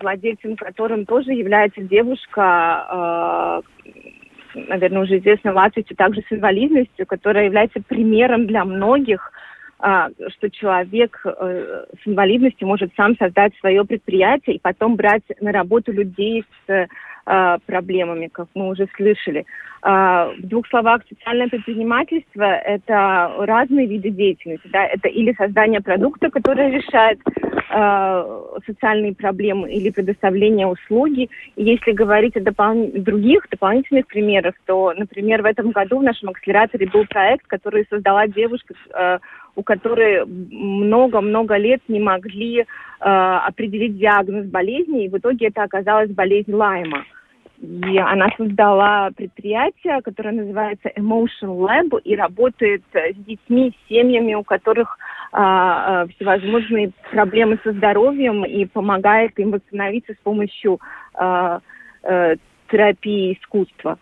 владельцем 0.00 0.56
которым 0.56 1.06
тоже 1.06 1.32
является 1.32 1.82
девушка, 1.82 3.62
наверное, 4.54 5.02
уже 5.02 5.18
известна 5.18 5.52
Латвии, 5.52 5.82
также 5.96 6.22
с 6.22 6.32
инвалидностью, 6.32 7.06
которая 7.06 7.46
является 7.46 7.80
примером 7.80 8.46
для 8.46 8.64
многих, 8.64 9.32
а, 9.84 10.10
что 10.36 10.48
человек 10.48 11.20
э, 11.24 11.86
с 12.00 12.06
инвалидностью 12.06 12.68
может 12.68 12.92
сам 12.94 13.16
создать 13.16 13.52
свое 13.58 13.84
предприятие 13.84 14.56
и 14.56 14.60
потом 14.60 14.94
брать 14.94 15.24
на 15.40 15.50
работу 15.50 15.90
людей 15.90 16.44
с 16.66 16.86
а, 17.24 17.58
проблемами, 17.66 18.28
как 18.32 18.48
мы 18.54 18.68
уже 18.68 18.88
слышали. 18.96 19.44
А, 19.82 20.32
в 20.38 20.46
двух 20.46 20.66
словах, 20.68 21.02
социальное 21.08 21.48
предпринимательство– 21.48 22.42
это 22.64 23.32
разные 23.38 23.86
виды 23.86 24.10
деятельности. 24.10 24.68
Да? 24.72 24.84
Это 24.86 25.08
или 25.08 25.32
создание 25.34 25.80
продукта, 25.80 26.30
который 26.30 26.70
решает 26.70 27.18
социальные 28.66 29.14
проблемы, 29.14 29.72
или 29.72 29.88
предоставление 29.88 30.66
услуги. 30.66 31.30
И 31.56 31.64
если 31.64 31.92
говорить 31.92 32.36
о 32.36 32.40
допол... 32.40 32.90
других 32.92 33.46
дополнительных 33.50 34.06
примерах, 34.08 34.54
то, 34.66 34.92
например, 34.94 35.40
в 35.40 35.46
этом 35.46 35.70
году 35.70 36.00
в 36.00 36.02
нашем 36.02 36.28
акселераторе 36.28 36.86
был 36.88 37.06
проект, 37.06 37.46
который 37.46 37.86
создала 37.88 38.26
девушка 38.26 38.74
у 39.54 39.62
которой 39.62 40.24
много-много 40.24 41.56
лет 41.56 41.80
не 41.88 42.00
могли 42.00 42.60
э, 42.60 42.64
определить 43.00 43.98
диагноз 43.98 44.46
болезни, 44.46 45.04
и 45.04 45.08
в 45.08 45.18
итоге 45.18 45.48
это 45.48 45.62
оказалась 45.62 46.10
болезнь 46.10 46.52
Лайма. 46.52 47.04
И 47.60 47.96
она 47.96 48.28
создала 48.36 49.10
предприятие, 49.16 50.00
которое 50.02 50.32
называется 50.32 50.90
Emotion 50.96 51.60
Lab 51.60 52.00
и 52.02 52.16
работает 52.16 52.82
с 52.92 53.14
детьми, 53.14 53.72
с 53.72 53.88
семьями, 53.88 54.34
у 54.34 54.42
которых 54.42 54.98
а, 55.30 56.06
всевозможные 56.08 56.90
проблемы 57.12 57.60
со 57.62 57.72
здоровьем 57.72 58.44
и 58.44 58.64
помогает 58.64 59.38
им 59.38 59.52
восстановиться 59.52 60.12
с 60.12 60.24
помощью 60.24 60.80
а, 61.14 61.60
а, 62.02 62.34
терапии 62.68 63.38
искусства. 63.40 63.98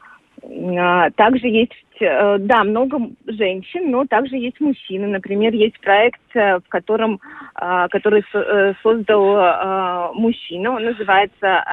Также 1.16 1.48
есть, 1.48 1.72
э, 2.00 2.38
да, 2.38 2.64
много 2.64 2.98
женщин, 3.26 3.90
но 3.90 4.06
также 4.06 4.36
есть 4.36 4.60
мужчины. 4.60 5.06
Например, 5.06 5.52
есть 5.52 5.78
проект, 5.80 6.20
э, 6.34 6.58
в 6.58 6.68
котором, 6.68 7.20
который 7.54 8.24
э, 8.32 8.74
создал 8.82 10.14
мужчина, 10.14 10.72
он 10.72 10.84
называется 10.84 11.64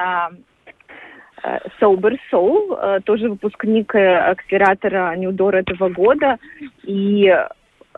Sober 1.80 2.18
Soul, 2.32 3.02
тоже 3.02 3.30
выпускник 3.30 3.94
акселератора 3.96 5.16
Ньюдор 5.16 5.56
этого 5.56 5.90
года. 5.90 6.38
И 6.84 7.34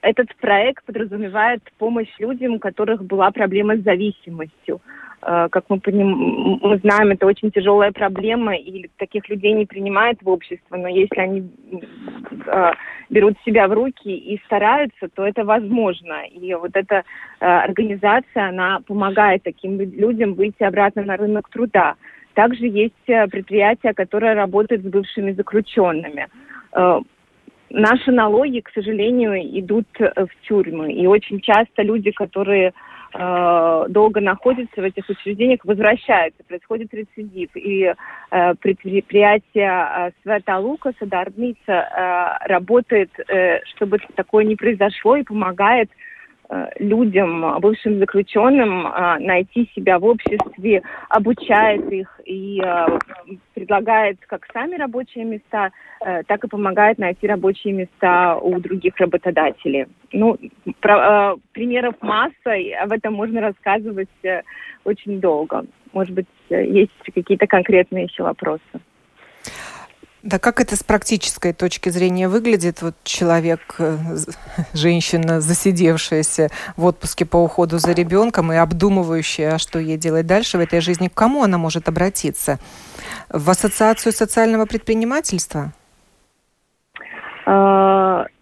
этот 0.01 0.35
проект 0.38 0.85
подразумевает 0.85 1.61
помощь 1.77 2.13
людям, 2.19 2.55
у 2.55 2.59
которых 2.59 3.03
была 3.03 3.31
проблема 3.31 3.77
с 3.77 3.81
зависимостью. 3.81 4.81
Как 5.21 5.65
мы, 5.69 5.79
поним... 5.79 6.59
мы 6.61 6.77
знаем, 6.77 7.11
это 7.11 7.25
очень 7.25 7.51
тяжелая 7.51 7.91
проблема, 7.91 8.55
и 8.55 8.89
таких 8.97 9.27
людей 9.29 9.53
не 9.53 9.65
принимают 9.65 10.21
в 10.21 10.29
общество, 10.29 10.77
но 10.77 10.88
если 10.88 11.19
они 11.19 11.49
э, 12.47 12.71
берут 13.09 13.35
себя 13.45 13.67
в 13.67 13.73
руки 13.73 14.09
и 14.09 14.41
стараются, 14.45 15.09
то 15.13 15.25
это 15.25 15.43
возможно. 15.43 16.25
И 16.31 16.53
вот 16.53 16.71
эта 16.73 17.03
э, 17.39 17.45
организация, 17.45 18.49
она 18.49 18.79
помогает 18.88 19.43
таким 19.43 19.79
людям 19.79 20.35
выйти 20.35 20.63
обратно 20.63 21.03
на 21.03 21.17
рынок 21.17 21.49
труда. 21.49 21.95
Также 22.33 22.67
есть 22.67 22.93
предприятия, 23.05 23.93
которые 23.93 24.33
работают 24.33 24.83
с 24.83 24.85
бывшими 24.85 25.33
заключенными 25.33 26.27
наши 27.69 28.11
налоги, 28.11 28.61
к 28.61 28.69
сожалению, 28.73 29.35
идут 29.59 29.88
в 29.99 30.29
тюрьмы. 30.47 30.93
И 30.93 31.07
очень 31.07 31.39
часто 31.39 31.83
люди, 31.83 32.11
которые 32.11 32.73
Э, 33.13 33.85
долго 33.89 34.21
находятся 34.21 34.81
в 34.81 34.83
этих 34.83 35.09
учреждениях, 35.09 35.61
возвращаются, 35.63 36.43
происходит 36.43 36.93
рецидив. 36.93 37.49
И 37.55 37.93
э, 38.31 38.55
предприятие 38.55 39.71
э, 39.71 40.11
Света 40.21 40.57
Лука, 40.59 40.93
Садарница, 40.99 41.57
э, 41.67 42.47
работает, 42.47 43.09
э, 43.27 43.61
чтобы 43.65 43.97
такое 44.15 44.45
не 44.45 44.55
произошло 44.55 45.15
и 45.15 45.23
помогает 45.23 45.89
Э, 45.89 46.08
людям, 46.79 47.59
бывшим 47.59 47.99
заключенным, 47.99 48.87
э, 48.87 49.19
найти 49.19 49.69
себя 49.75 49.99
в 49.99 50.05
обществе, 50.05 50.81
обучает 51.09 51.91
их 51.91 52.19
и 52.25 52.61
э, 52.63 52.87
предлагает 53.53 54.17
как 54.27 54.47
сами 54.51 54.75
рабочие 54.75 55.25
места, 55.25 55.71
так 55.99 56.43
и 56.43 56.47
помогает 56.47 56.97
найти 56.97 57.27
рабочие 57.27 57.73
места 57.73 58.37
у 58.37 58.57
других 58.59 58.95
работодателей. 58.97 59.87
Ну, 60.13 60.37
про, 60.79 61.35
примеров 61.51 61.95
масса, 62.01 62.53
и 62.53 62.71
об 62.71 62.93
этом 62.93 63.13
можно 63.15 63.41
рассказывать 63.41 64.07
очень 64.85 65.19
долго. 65.19 65.65
Может 65.91 66.13
быть, 66.13 66.27
есть 66.49 66.91
какие-то 67.13 67.47
конкретные 67.47 68.05
еще 68.05 68.23
вопросы. 68.23 68.61
Да 70.21 70.38
как 70.38 70.59
это 70.59 70.75
с 70.75 70.83
практической 70.83 71.53
точки 71.53 71.88
зрения 71.89 72.27
выглядит? 72.27 72.81
Вот 72.81 72.93
человек, 73.03 73.75
э, 73.79 73.97
женщина, 74.73 75.39
засидевшаяся 75.39 76.49
в 76.75 76.83
отпуске 76.85 77.25
по 77.25 77.38
уходу 77.38 77.79
за 77.79 77.93
ребенком 77.93 78.51
и 78.51 78.57
обдумывающая, 78.57 79.55
а 79.55 79.59
что 79.59 79.79
ей 79.79 79.95
делать 79.97 80.27
дальше 80.27 80.57
в 80.57 80.61
этой 80.61 80.81
жизни, 80.81 81.07
к 81.07 81.13
кому 81.13 81.43
она 81.43 81.57
может 81.57 81.88
обратиться? 81.88 82.59
В 83.29 83.49
Ассоциацию 83.49 84.11
социального 84.11 84.65
предпринимательства? 84.65 85.71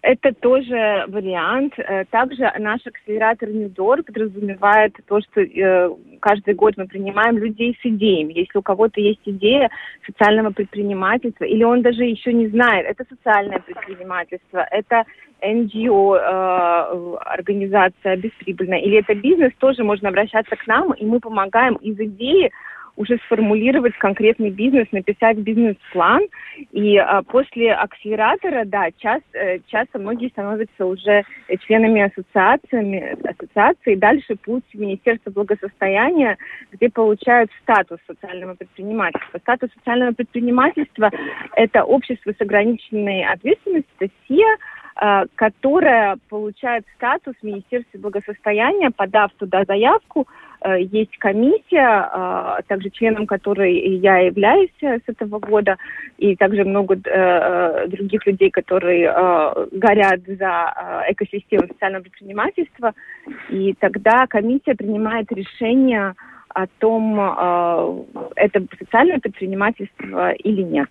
Это 0.02 0.32
тоже 0.34 1.04
вариант. 1.08 1.74
Э, 1.78 2.04
также 2.10 2.50
наш 2.58 2.86
акселератор 2.86 3.48
Ньюдор 3.48 4.02
подразумевает 4.02 4.94
то, 5.06 5.20
что 5.20 5.40
э, 5.40 5.90
каждый 6.20 6.54
год 6.54 6.74
мы 6.76 6.86
принимаем 6.86 7.38
людей 7.38 7.76
с 7.80 7.86
идеями. 7.86 8.32
Если 8.34 8.58
у 8.58 8.62
кого-то 8.62 9.00
есть 9.00 9.20
идея 9.24 9.70
социального 10.06 10.50
предпринимательства, 10.50 11.44
или 11.44 11.64
он 11.64 11.82
даже 11.82 12.04
еще 12.04 12.32
не 12.32 12.48
знает, 12.48 12.86
это 12.86 13.04
социальное 13.08 13.60
предпринимательство, 13.60 14.66
это 14.70 15.04
NGO, 15.42 16.16
э, 16.16 17.16
организация 17.26 18.16
бесприбыльная, 18.16 18.80
или 18.80 18.98
это 18.98 19.14
бизнес, 19.14 19.52
тоже 19.58 19.84
можно 19.84 20.08
обращаться 20.08 20.56
к 20.56 20.66
нам, 20.66 20.92
и 20.92 21.04
мы 21.04 21.20
помогаем 21.20 21.74
из 21.76 21.98
идеи 21.98 22.50
уже 22.98 23.16
сформулировать 23.26 23.96
конкретный 23.96 24.50
бизнес, 24.50 24.88
написать 24.90 25.38
бизнес-план. 25.38 26.22
И 26.72 26.96
а, 26.98 27.22
после 27.22 27.72
акселератора, 27.72 28.64
да, 28.64 28.88
часто, 28.98 29.38
э, 29.38 29.60
часто 29.68 30.00
многие 30.00 30.28
становятся 30.30 30.84
уже 30.84 31.22
членами 31.60 32.02
ассоциациями, 32.02 33.16
ассоциации. 33.24 33.94
Дальше 33.94 34.34
путь 34.34 34.64
в 34.74 34.78
Министерство 34.78 35.30
благосостояния, 35.30 36.36
где 36.72 36.90
получают 36.90 37.50
статус 37.62 38.00
социального 38.06 38.54
предпринимательства. 38.54 39.38
Статус 39.38 39.70
социального 39.74 40.12
предпринимательства– 40.12 41.10
это 41.54 41.84
общество 41.84 42.32
с 42.36 42.40
ограниченной 42.40 43.24
ответственностью, 43.24 44.10
СИА, 44.26 44.56
Э, 45.00 45.26
которая 45.36 46.18
получает 46.28 46.84
статус 46.96 47.34
Министерства 47.42 47.98
благосостояния, 47.98 48.90
подав 48.90 49.30
туда 49.38 49.64
заявку. 49.64 50.26
Э, 50.60 50.80
есть 50.80 51.16
комиссия, 51.18 52.08
э, 52.12 52.62
также 52.66 52.90
членом 52.90 53.26
которой 53.26 53.74
я 53.98 54.18
являюсь 54.18 54.70
с 54.80 55.02
этого 55.06 55.38
года, 55.38 55.76
и 56.18 56.36
также 56.36 56.64
много 56.64 56.96
других 57.86 58.26
людей, 58.26 58.50
которые 58.50 59.12
горят 59.72 60.20
за 60.26 61.04
экосистему 61.08 61.68
социального 61.68 62.02
предпринимательства. 62.02 62.92
И 63.50 63.74
тогда 63.78 64.26
комиссия 64.26 64.74
принимает 64.74 65.30
решение 65.32 66.14
о 66.48 66.66
том, 66.78 67.20
это 68.34 68.64
социальное 68.78 69.20
предпринимательство 69.20 70.32
или 70.32 70.62
нет. 70.62 70.88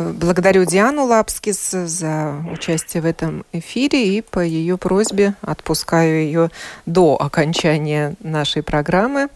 Благодарю 0.00 0.64
Диану 0.64 1.04
Лапскис 1.04 1.72
за 1.72 2.42
участие 2.50 3.02
в 3.02 3.06
этом 3.06 3.44
эфире 3.52 4.16
и 4.16 4.22
по 4.22 4.40
ее 4.40 4.78
просьбе 4.78 5.34
отпускаю 5.42 6.22
ее 6.22 6.50
до 6.86 7.18
окончания 7.20 8.14
нашей 8.20 8.62
программы. 8.62 9.28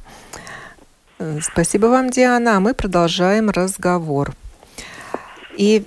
Спасибо 1.43 1.87
вам, 1.87 2.09
Диана. 2.09 2.57
А 2.57 2.61
мы 2.61 2.73
продолжаем 2.73 3.51
разговор. 3.51 4.33
И 5.59 5.85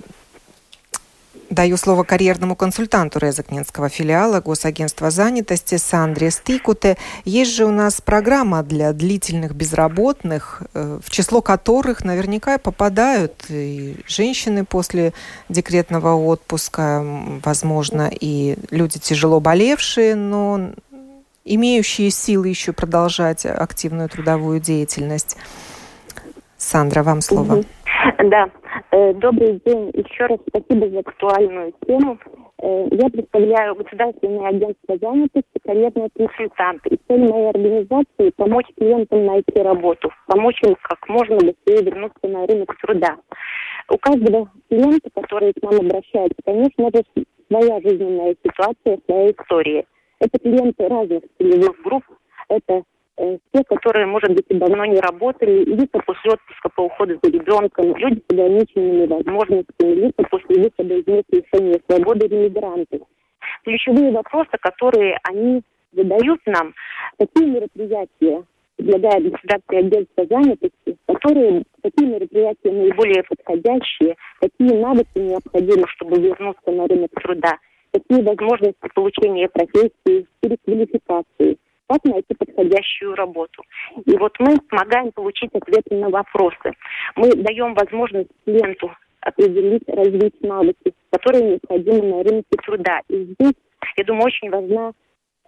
Даю 1.50 1.78
слово 1.78 2.04
карьерному 2.04 2.54
консультанту 2.56 3.18
Резакненского 3.20 3.88
филиала 3.88 4.40
Госагентства 4.40 5.10
занятости 5.10 5.78
Сандре 5.78 6.30
Стикуте. 6.30 6.98
Есть 7.24 7.54
же 7.54 7.64
у 7.64 7.70
нас 7.70 8.02
программа 8.02 8.62
для 8.62 8.92
длительных 8.92 9.54
безработных, 9.54 10.62
э, 10.74 11.00
в 11.02 11.10
число 11.10 11.40
которых 11.40 12.04
наверняка 12.04 12.58
попадают 12.58 13.46
и 13.48 13.96
женщины 14.06 14.66
после 14.66 15.14
декретного 15.48 16.14
отпуска, 16.16 17.02
возможно, 17.42 18.10
и 18.12 18.58
люди 18.70 18.98
тяжело 18.98 19.40
болевшие, 19.40 20.16
но 20.16 20.72
имеющие 21.46 22.10
силы 22.10 22.48
еще 22.48 22.72
продолжать 22.72 23.46
активную 23.46 24.10
трудовую 24.10 24.60
деятельность. 24.60 25.36
Сандра, 26.68 27.02
вам 27.02 27.20
слово. 27.20 27.62
Да, 28.18 28.48
Э, 28.90 29.12
добрый 29.12 29.60
день. 29.66 29.90
Еще 29.92 30.26
раз 30.26 30.38
спасибо 30.48 30.88
за 30.88 31.00
актуальную 31.00 31.72
тему. 31.86 32.18
Э, 32.60 32.88
я 32.90 33.08
представляю 33.10 33.74
Государственное 33.74 34.48
агентство 34.48 34.96
занятости, 35.00 35.58
карьерный 35.64 36.08
консультант. 36.16 36.86
И 36.86 36.98
цель 37.06 37.28
моей 37.28 37.50
организации– 37.50 38.30
помочь 38.36 38.66
клиентам 38.76 39.26
найти 39.26 39.62
работу, 39.62 40.10
помочь 40.26 40.58
им 40.64 40.74
как 40.82 41.06
можно 41.08 41.36
быстрее 41.36 41.84
вернуться 41.84 42.26
на 42.28 42.46
рынок 42.46 42.74
труда. 42.80 43.16
У 43.90 43.98
каждого 43.98 44.50
клиента, 44.68 45.10
который 45.14 45.52
к 45.52 45.62
нам 45.62 45.74
обращается, 45.74 46.36
конечно 46.44 46.90
же, 46.94 47.24
своя 47.48 47.80
жизненная 47.80 48.36
ситуация, 48.42 48.98
своя 49.06 49.30
история. 49.30 49.84
Это 50.20 50.38
клиенты 50.38 50.88
разных 50.88 51.22
целевых 51.38 51.80
групп, 51.84 52.04
это 52.48 52.82
те, 53.52 53.62
которые, 53.64 54.06
может 54.06 54.30
быть, 54.30 54.46
давно 54.48 54.84
не 54.84 55.00
работали, 55.00 55.64
лица 55.64 55.98
после 56.04 56.32
отпуска 56.32 56.68
по 56.70 56.82
уходу 56.82 57.18
за 57.22 57.30
ребенком, 57.30 57.96
люди 57.96 58.22
с 58.28 58.32
ограниченными 58.32 59.06
возможностями, 59.06 59.94
лица 59.94 60.22
после 60.30 60.62
выхода 60.62 60.94
из 60.94 61.06
мест 61.06 61.26
лишения 61.30 61.80
свободы 61.88 62.26
или. 62.26 63.06
Ключевые 63.64 64.12
вопросы, 64.12 64.50
которые 64.60 65.18
они 65.24 65.62
задают 65.92 66.40
нам, 66.46 66.74
какие 67.18 67.46
мероприятия 67.46 68.44
предлагает 68.76 69.32
государственное 69.32 69.82
агентство 69.82 70.26
занятости, 70.26 70.96
которые, 71.06 71.62
какие 71.82 72.06
мероприятия 72.06 72.70
наиболее 72.70 73.24
подходящие, 73.24 74.16
какие 74.40 74.76
навыки 74.80 75.18
необходимы, 75.18 75.86
чтобы 75.88 76.20
вернуться 76.20 76.70
на 76.70 76.86
рынок 76.86 77.10
труда. 77.22 77.58
какие 77.92 78.22
возможности 78.22 78.88
получения 78.94 79.48
профессии, 79.48 80.26
переквалификации, 80.40 81.58
как 81.88 82.04
найти 82.04 82.34
подходящую 82.34 83.14
работу. 83.14 83.62
И 84.04 84.16
вот 84.16 84.34
мы 84.38 84.58
помогаем 84.68 85.10
получить 85.12 85.50
ответы 85.54 85.94
на 85.96 86.10
вопросы. 86.10 86.72
Мы 87.16 87.30
даем 87.34 87.74
возможность 87.74 88.30
клиенту 88.44 88.90
определить, 89.20 89.82
развить 89.88 90.40
навыки, 90.42 90.92
которые 91.10 91.44
необходимы 91.44 92.16
на 92.16 92.22
рынке 92.22 92.56
труда. 92.64 93.00
И 93.08 93.24
здесь, 93.24 93.54
я 93.96 94.04
думаю, 94.04 94.26
очень 94.26 94.50
важна 94.50 94.92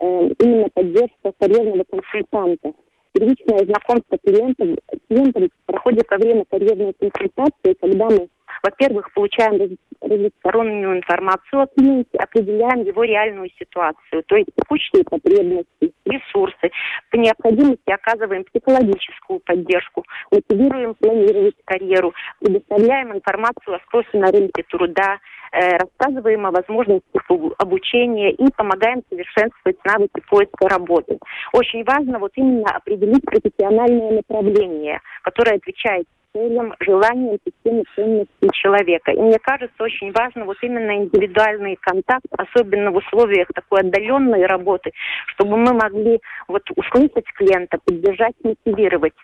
э, 0.00 0.30
именно 0.38 0.68
поддержка 0.72 1.32
карьерного 1.38 1.84
консультанта. 1.84 2.72
Первичное 3.12 3.64
знакомство 3.64 4.18
клиентов, 4.18 4.78
клиентом 5.08 5.50
проходит 5.66 6.06
во 6.10 6.16
время 6.16 6.44
карьерной 6.48 6.94
консультации, 6.94 7.74
когда 7.80 8.06
мы 8.06 8.28
во-первых, 8.62 9.12
получаем 9.14 9.78
разностороннюю 10.00 10.98
информацию 10.98 11.62
о 11.62 11.66
клиенте, 11.66 12.18
определяем 12.18 12.82
его 12.82 13.04
реальную 13.04 13.50
ситуацию, 13.58 14.22
то 14.26 14.36
есть 14.36 14.50
текущие 14.56 15.04
потребности, 15.04 15.92
ресурсы. 16.04 16.70
По 17.10 17.16
необходимости 17.16 17.90
оказываем 17.90 18.44
психологическую 18.44 19.40
поддержку, 19.40 20.04
мотивируем 20.30 20.94
планировать 20.94 21.56
карьеру, 21.64 22.14
предоставляем 22.40 23.12
информацию 23.14 23.76
о 23.76 23.80
спросе 23.80 24.08
на 24.14 24.30
рынке 24.30 24.62
труда, 24.68 25.18
рассказываем 25.52 26.46
о 26.46 26.50
возможностях 26.50 27.22
обучения 27.58 28.32
и 28.32 28.50
помогаем 28.56 29.02
совершенствовать 29.08 29.78
навыки 29.84 30.22
поиска 30.28 30.68
работы. 30.68 31.18
Очень 31.52 31.84
важно 31.84 32.18
вот 32.18 32.32
именно 32.36 32.70
определить 32.70 33.24
профессиональное 33.24 34.12
направление, 34.12 35.00
которое 35.22 35.56
отвечает 35.56 36.06
целям, 36.32 36.74
желаниям, 36.80 37.38
системе 37.44 37.84
ценностей 37.94 38.48
человека. 38.52 39.12
И 39.12 39.20
мне 39.20 39.38
кажется, 39.38 39.82
очень 39.82 40.12
важно 40.12 40.44
вот 40.44 40.56
именно 40.62 40.96
индивидуальный 40.96 41.76
контакт, 41.80 42.26
особенно 42.36 42.90
в 42.90 42.96
условиях 42.96 43.48
такой 43.54 43.80
отдаленной 43.80 44.46
работы, 44.46 44.92
чтобы 45.26 45.56
мы 45.56 45.72
могли 45.72 46.20
вот 46.48 46.62
услышать 46.76 47.26
клиента, 47.34 47.78
поддержать, 47.84 48.34
мотивировать. 48.42 49.14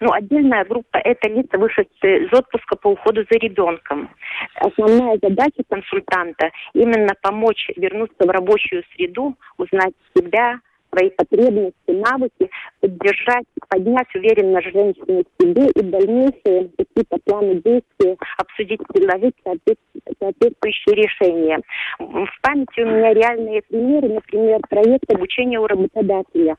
Ну, 0.00 0.12
отдельная 0.12 0.64
группа– 0.64 0.96
это 1.04 1.28
лица, 1.28 1.58
вышедшие 1.58 2.26
из 2.26 2.32
отпуска 2.32 2.76
по 2.76 2.88
уходу 2.88 3.24
за 3.30 3.38
ребенком. 3.38 4.10
Основная 4.54 5.18
задача 5.22 5.62
консультанта– 5.68 6.50
именно 6.74 7.14
помочь 7.22 7.70
вернуться 7.76 8.26
в 8.26 8.30
рабочую 8.30 8.82
среду, 8.94 9.34
узнать 9.56 9.94
себя, 10.16 10.60
свои 10.98 11.10
потребности, 11.10 11.74
навыки, 11.88 12.50
поддержать, 12.80 13.44
поднять 13.68 14.14
уверенность 14.14 14.72
женщины 14.72 15.24
в 15.24 15.42
себе 15.42 15.66
и 15.74 15.82
дальнейшие 15.82 16.70
какие-то 16.76 17.18
планы 17.24 17.54
действий 17.64 18.16
обсудить, 18.38 18.80
предложить 18.88 19.34
соответствующие 19.44 20.94
решения. 20.94 21.60
В 21.98 22.28
памяти 22.42 22.80
у 22.80 22.86
меня 22.86 23.14
реальные 23.14 23.62
примеры, 23.62 24.08
например, 24.08 24.60
проект 24.68 25.10
обучения 25.12 25.60
у 25.60 25.66
работодателя. 25.66 26.56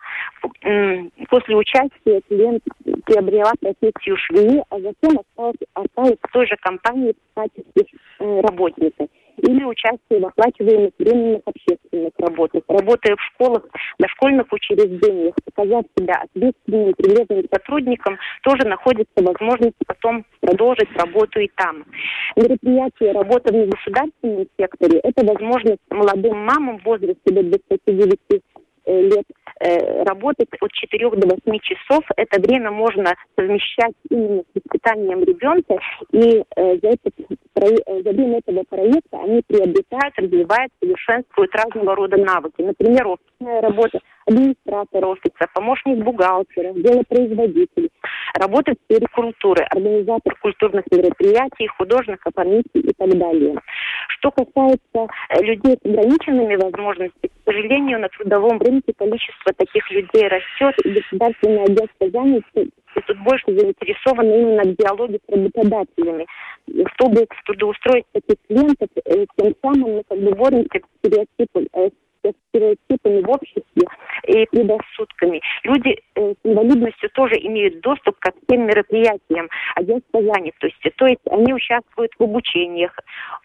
После 1.30 1.56
участия 1.56 2.22
клиент 2.28 2.64
приобрела 3.06 3.54
профессию 3.60 4.18
швеи, 4.18 4.64
а 4.70 4.80
затем 4.80 5.20
осталась, 5.20 5.58
осталась 5.74 6.18
в 6.22 6.32
той 6.32 6.48
же 6.48 6.56
компании 6.62 7.14
в 7.14 7.36
качестве 7.36 7.86
э, 8.20 8.42
работника 8.42 9.08
или 9.40 9.64
участие 9.64 10.20
в 10.20 10.26
оплачиваемых 10.26 10.92
временных 10.98 11.42
общественных 11.46 12.14
работах, 12.18 12.64
работая 12.68 13.16
в 13.16 13.22
школах, 13.34 13.64
дошкольных 14.00 14.52
учреждениях, 14.52 15.36
показав 15.46 15.86
себя 15.98 16.24
ответственным, 16.24 16.94
прилежным 16.94 17.46
сотрудником, 17.52 18.18
тоже 18.44 18.68
находится 18.68 19.24
возможность 19.24 19.76
потом 19.86 20.26
продолжить 20.42 20.92
работу 20.96 21.40
и 21.40 21.50
там. 21.56 21.86
Мероприятие 22.36 23.12
работа 23.14 23.54
в 23.54 23.56
негосударственном 23.56 24.48
секторе– 24.58 25.00
это 25.04 25.26
возможность 25.26 25.80
молодым 25.90 26.38
мамам 26.38 26.80
в 26.80 26.86
возрасте 26.86 27.18
до 27.26 27.44
29 27.44 28.20
Э, 28.90 29.02
лет 29.02 29.26
э, 29.60 30.04
работать 30.04 30.50
от 30.60 30.72
4 30.72 31.10
до 31.12 31.28
8 31.28 31.60
часов. 31.60 32.04
Это 32.16 32.42
время 32.42 32.72
можно 32.72 33.16
совмещать 33.36 33.94
именно 34.10 34.42
с 34.42 34.56
воспитанием 34.56 35.24
ребенка. 35.24 35.78
И 36.12 36.44
э, 36.56 36.78
за, 36.82 36.88
этот, 36.90 37.14
за 37.56 38.12
время 38.12 38.40
этого 38.40 38.64
проекта 38.64 39.20
они 39.24 39.42
приобретают, 39.48 40.16
развивают, 40.18 40.72
совершенствуют 40.82 41.56
разного 41.56 41.96
рода 41.96 42.18
навыки. 42.18 42.62
Например, 42.62 43.08
офисная 43.08 43.62
работа, 43.62 44.00
администратор 44.26 45.06
офиса, 45.06 45.48
помощник 45.54 46.04
бухгалтера, 46.04 46.74
делопроизводитель, 46.74 47.90
работа 48.36 48.74
в 48.74 48.76
сфере 48.86 49.08
культуры, 49.14 49.64
организатор 49.70 50.36
культурных 50.42 50.86
мероприятий, 50.92 51.68
художник, 51.78 52.20
оформитель 52.26 52.90
и 52.90 52.94
так 52.98 53.18
далее. 53.18 53.56
Что 54.10 54.32
касается 54.32 55.08
людей 55.42 55.78
с 55.82 55.86
ограниченными 55.86 56.56
возможностями, 56.56 57.32
сожалению, 57.50 58.00
на 58.00 58.10
трудовом 58.10 58.60
рынке 58.60 58.94
количество 58.98 59.54
таких 59.54 59.90
людей 59.92 60.28
растет, 60.28 60.76
и 60.86 60.90
государственное 60.90 61.64
агентство 61.64 62.10
занятости 62.10 62.70
тут 63.08 63.18
больше 63.20 63.46
заинтересовано 63.48 64.32
именно 64.32 64.64
в 64.64 64.76
диалоге 64.76 65.20
с 65.26 65.32
работодателями. 65.32 66.26
Чтобы 66.94 67.28
трудоустроить 67.46 68.06
таких 68.12 68.36
клиентов, 68.48 68.90
э, 69.06 69.26
тем 69.38 69.56
самым 69.62 69.96
мы 69.96 70.04
как 70.08 70.20
бы 70.20 70.32
боремся 70.36 70.80
с 70.80 71.00
стереотипом, 71.00 71.68
э, 71.74 71.90
стереотипами 72.50 73.22
в 73.22 73.30
обществе 73.30 73.88
и 74.28 74.46
предрассудками. 74.52 75.42
Люди 75.64 75.90
э, 75.90 75.96
с 75.96 76.09
инвалидностью 76.44 77.10
тоже 77.12 77.36
имеют 77.36 77.82
доступ 77.82 78.18
ко 78.20 78.32
всем 78.32 78.66
мероприятиям 78.66 79.50
агентства 79.76 80.22
занятости. 80.22 80.92
То 80.98 81.08
есть 81.08 81.22
они 81.30 81.54
участвуют 81.54 82.12
в 82.18 82.24
обучениях, 82.24 82.96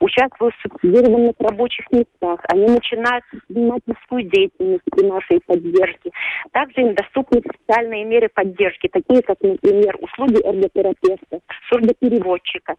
участвуют 0.00 0.54
в 0.57 0.62
субсидированных 0.62 1.35
рабочих 1.38 1.90
местах, 1.90 2.40
они 2.48 2.66
начинают 2.66 3.24
предпринимательскую 3.30 4.22
деятельность 4.24 4.85
при 4.90 5.07
нашей 5.07 5.40
поддержке. 5.40 6.11
Также 6.52 6.80
им 6.83 6.94
доступны 6.94 7.40
специальные 7.40 8.04
меры 8.04 8.28
поддержки, 8.28 8.88
такие 8.88 9.22
как, 9.22 9.37
например, 9.40 9.96
услуги 10.00 10.44
эрготерапевта, 10.44 11.40
сурдопереводчика, 11.68 12.74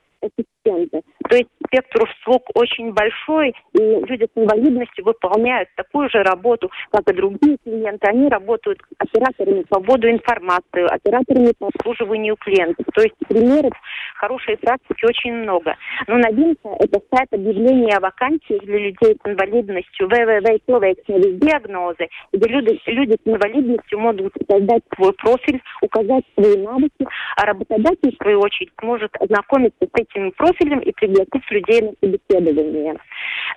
ассистента. 0.65 1.01
То 1.29 1.37
есть 1.37 1.49
спектр 1.65 2.03
услуг 2.03 2.43
очень 2.53 2.93
большой, 2.93 3.53
и 3.73 3.79
люди 3.79 4.25
с 4.25 4.37
инвалидностью 4.37 5.05
выполняют 5.05 5.69
такую 5.75 6.09
же 6.09 6.21
работу, 6.23 6.69
как 6.91 7.09
и 7.09 7.15
другие 7.15 7.57
клиенты. 7.63 8.07
Они 8.07 8.29
работают 8.29 8.79
операторами 8.97 9.63
по 9.63 9.79
вводу 9.79 10.09
информации, 10.09 10.83
операторами 10.83 11.53
по 11.57 11.67
обслуживанию 11.67 12.35
клиентов. 12.37 12.85
То 12.93 13.01
есть 13.01 13.15
примеров 13.27 13.73
хорошей 14.15 14.57
практики 14.57 15.05
очень 15.05 15.33
много. 15.33 15.75
Но 16.07 16.17
новинка– 16.17 16.69
это 16.79 16.99
сайт 17.13 17.33
объявления 17.33 17.97
о 17.97 18.01
вакансиях 18.01 18.61
для 18.63 18.77
людей 18.77 19.15
с 19.15 19.27
инвалидностью 19.27 20.07
www.diagnozy, 20.07 22.07
где 22.33 22.49
люди, 22.49 22.79
люди 22.85 23.13
с 23.13 23.27
инвалидностью 23.27 23.99
могут 23.99 24.33
создать 24.49 24.83
свой 24.95 25.13
профиль, 25.13 25.61
указать 25.81 26.23
свои 26.35 26.57
навыки, 26.57 27.05
а 27.35 27.45
работодатель, 27.45 28.13
в 28.13 28.17
свою 28.21 28.41
очередь, 28.41 28.71
может 28.81 29.15
ознакомиться 29.19 29.85
с 29.85 29.99
этим 29.99 30.31
профилем 30.33 30.54
и 30.81 30.91
пригласить 30.91 31.51
людей 31.51 31.81
на 31.81 31.93
собеседование. 32.01 32.95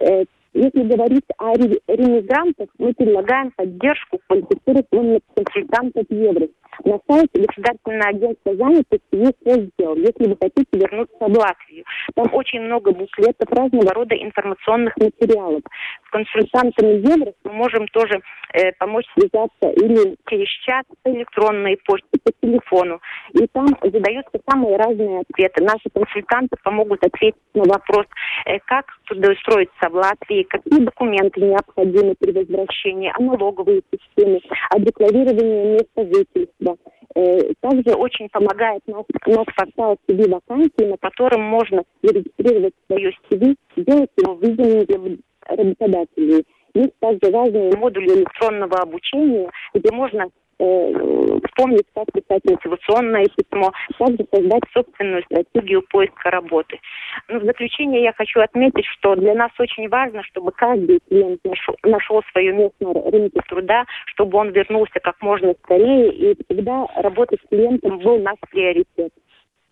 Э, 0.01 0.25
если 0.55 0.83
говорить 0.83 1.25
о 1.39 1.55
ремигрантах, 1.55 2.69
мы 2.79 2.95
предлагаем 2.95 3.53
поддержку 3.53 4.19
квалифицированных 4.27 5.21
консультантов 5.35 6.05
Евро. 6.09 6.49
На 6.85 6.99
сайте 7.09 7.45
Государственного 7.45 8.11
агентства 8.11 8.55
занятости 8.55 9.03
есть 9.13 9.39
раздел, 9.45 9.97
если 9.97 10.29
вы 10.29 10.37
хотите 10.41 10.69
вернуться 10.73 11.17
в 11.19 11.37
Латвию. 11.37 11.85
Там 12.15 12.27
очень 12.33 12.61
много 12.61 12.93
буклетов, 12.93 13.51
разного 13.51 13.93
рода 13.95 14.15
информационных 14.15 14.97
материалов. 14.97 15.63
С 16.07 16.11
консультантами 16.11 17.07
Евро 17.07 17.33
мы 17.45 17.53
можем 17.53 17.89
тоже 17.89 18.21
э, 18.53 18.73
помочь 18.79 19.07
связаться 19.19 19.71
или 19.75 20.17
через 20.29 20.49
чат, 20.65 20.87
по 21.03 21.09
электронной 21.11 21.79
почте, 21.85 22.07
по 22.23 22.33
телефону. 22.41 23.01
И 23.33 23.47
там 23.49 23.67
задаются 23.83 24.41
самые 24.49 24.77
разные 24.77 25.21
ответы. 25.21 25.65
Наши 25.65 25.91
консультанты 25.93 26.57
помогут 26.63 27.05
ответить 27.05 27.41
на 27.55 27.65
вопрос, 27.65 28.07
э, 28.47 28.59
как 28.67 28.87
трудоустроиться 29.07 29.89
в 29.91 29.95
Латвии, 29.95 30.38
какие 30.45 30.81
документы 30.81 31.41
необходимы 31.41 32.15
при 32.19 32.33
возвращении, 32.33 33.13
о 33.17 33.23
налоговой 33.23 33.83
системе, 33.93 34.41
о 34.71 34.79
декларировании 34.79 35.75
места 35.75 36.05
жительства. 36.05 36.77
Э, 37.15 37.53
также 37.61 37.95
очень 37.95 38.29
помогает 38.29 38.83
наш, 38.87 39.05
наш 39.27 39.47
портал 39.57 39.97
CV 40.09 40.31
вакансии, 40.31 40.85
на 40.85 40.97
котором 40.99 41.43
можно 41.43 41.83
зарегистрировать 42.03 42.75
свое 42.87 43.13
CV, 43.31 43.57
сделать 43.77 44.11
его 44.17 44.35
видимым 44.35 44.85
для 44.85 45.57
работодателей. 45.57 46.45
Есть 46.75 46.99
также 47.01 47.33
разные 47.33 47.77
модули 47.77 48.09
электронного 48.09 48.79
обучения, 48.81 49.51
где 49.75 49.91
можно 49.91 50.29
вспомнить, 50.59 51.87
как 51.95 52.07
писать 52.13 52.43
мотивационное 52.45 53.27
письмо, 53.27 53.73
также 53.99 54.27
создать 54.33 54.63
собственную 54.73 55.23
стратегию 55.25 55.83
поиска 55.83 56.31
работы. 56.31 56.81
Ну, 57.29 57.41
в 57.41 57.45
заключение 57.45 58.03
я 58.03 58.13
хочу 58.13 58.41
отметить, 58.41 58.85
что 58.99 59.15
для 59.15 59.35
нас 59.35 59.53
очень 59.59 59.89
важно, 59.89 60.23
чтобы 60.25 60.51
каждый 60.53 60.99
клиент 61.09 61.41
нашел, 61.45 61.77
нашел 61.85 62.23
свое 62.33 62.53
место 62.53 62.77
на 62.81 63.11
рынке 63.11 63.41
труда, 63.49 63.85
чтобы 64.07 64.39
он 64.39 64.51
вернулся 64.51 64.99
как 65.01 65.21
можно 65.23 65.55
скорее, 65.63 66.13
и 66.13 66.37
всегда 66.45 66.87
работа 66.97 67.37
с 67.37 67.49
клиентом 67.49 67.99
был 68.01 68.19
наш 68.19 68.37
приоритет. 68.51 69.13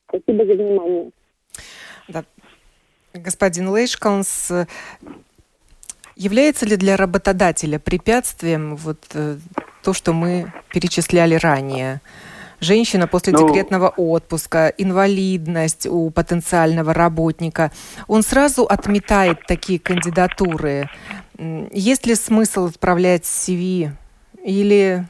Спасибо 0.09 0.45
за 0.45 0.55
внимание. 0.55 1.11
Да. 2.09 2.25
Господин 3.13 3.71
Лейшкалнс, 3.71 4.53
Является 6.19 6.65
ли 6.65 6.77
для 6.77 6.97
работодателя 6.97 7.79
препятствием 7.79 8.75
вот 8.77 8.99
э, 9.13 9.37
то, 9.87 9.93
что 9.93 10.13
мы 10.13 10.53
перечисляли 10.73 11.37
ранее? 11.37 12.01
Женщина 12.59 13.07
после 13.07 13.33
ну, 13.33 13.47
декретного 13.47 13.89
отпуска, 13.97 14.67
инвалидность 14.77 15.87
у 15.87 16.11
потенциального 16.11 16.93
работника. 16.93 17.71
Он 18.09 18.25
сразу 18.25 18.65
отметает 18.65 19.47
такие 19.47 19.79
кандидатуры. 19.79 20.91
Есть 21.39 22.05
ли 22.05 22.17
смысл 22.17 22.67
отправлять 22.67 23.23
CV 23.23 23.93
или 24.43 25.05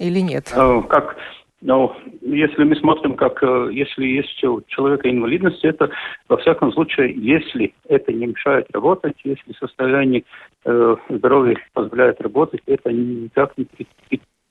или 0.00 0.18
нет? 0.18 0.50
Э, 0.52 0.82
как 0.90 1.14
но 1.60 1.94
если 2.22 2.64
мы 2.64 2.74
смотрим, 2.76 3.16
как 3.16 3.42
э, 3.42 3.68
если 3.72 4.06
есть 4.06 4.42
у 4.44 4.62
человека 4.66 5.10
инвалидность, 5.10 5.62
это 5.64 5.90
во 6.28 6.38
всяком 6.38 6.72
случае, 6.72 7.14
если 7.14 7.74
это 7.88 8.12
не 8.12 8.26
мешает 8.26 8.66
работать, 8.72 9.16
если 9.24 9.52
состояние 9.52 10.24
э, 10.64 10.96
здоровья 11.10 11.56
позволяет 11.74 12.20
работать, 12.20 12.62
это 12.66 12.90
никак 12.92 13.56
не 13.58 13.66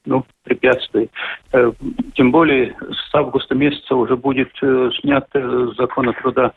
ну, 0.10 0.26
препятствий. 0.44 1.10
Э, 1.54 1.72
тем 2.16 2.32
более 2.32 2.76
с 2.92 3.16
августа 3.16 3.56
месяца 3.56 3.96
уже 3.96 4.18
будет 4.18 4.50
э, 4.62 4.90
снят 5.00 5.28
э, 5.34 5.68
закон 5.78 6.10
о 6.10 6.14
труда 6.14 6.54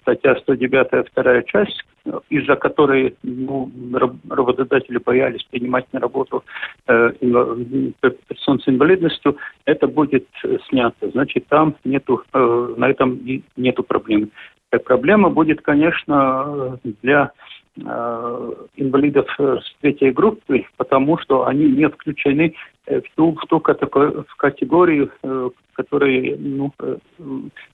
статья 0.00 0.36
109 0.36 1.08
вторая 1.08 1.42
часть, 1.42 1.84
из-за 2.30 2.56
которой 2.56 3.14
ну, 3.22 3.70
работодатели 4.30 4.96
боялись 4.96 5.44
принимать 5.50 5.84
на 5.92 6.00
работу 6.00 6.42
персон 6.86 8.58
с 8.58 8.66
инвалидностью, 8.66 9.36
это 9.66 9.86
будет 9.86 10.26
снято. 10.70 11.10
Значит, 11.10 11.46
там 11.48 11.76
нету, 11.84 12.24
на 12.32 12.88
этом 12.88 13.20
нету 13.58 13.82
проблем. 13.82 14.30
Проблема 14.70 15.28
будет, 15.28 15.60
конечно, 15.60 16.78
для 17.02 17.32
Э, 17.32 17.59
инвалидов 17.76 19.26
э, 19.38 19.56
с 19.62 19.76
третьей 19.80 20.10
группы, 20.10 20.64
потому 20.76 21.18
что 21.18 21.46
они 21.46 21.66
не 21.70 21.88
включены 21.88 22.54
э, 22.86 23.00
в 23.00 23.04
ту, 23.14 23.32
в 23.32 23.46
ту 23.46 23.60
категорию, 23.60 25.12
которая 25.72 26.36
ну, 26.36 26.72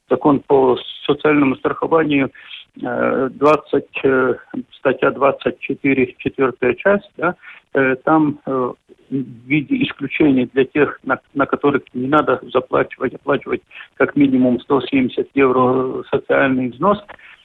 закон 0.08 0.40
по 0.46 0.78
социальному 1.06 1.56
страхованию 1.56 2.30
20, 2.76 3.84
статья 4.72 5.10
24, 5.10 6.14
четвертая 6.18 6.74
часть, 6.74 7.10
да, 7.16 7.34
там 8.04 8.38
в 8.44 8.76
виде 9.10 9.82
исключения 9.82 10.46
для 10.52 10.66
тех, 10.66 11.00
на, 11.04 11.18
на 11.34 11.46
которых 11.46 11.82
не 11.94 12.06
надо 12.06 12.40
заплачивать, 12.52 13.14
оплачивать 13.14 13.62
как 13.94 14.14
минимум 14.14 14.60
170 14.60 15.30
евро 15.34 16.04
социальный 16.10 16.68
взнос, 16.68 16.98
Э, 16.98 17.35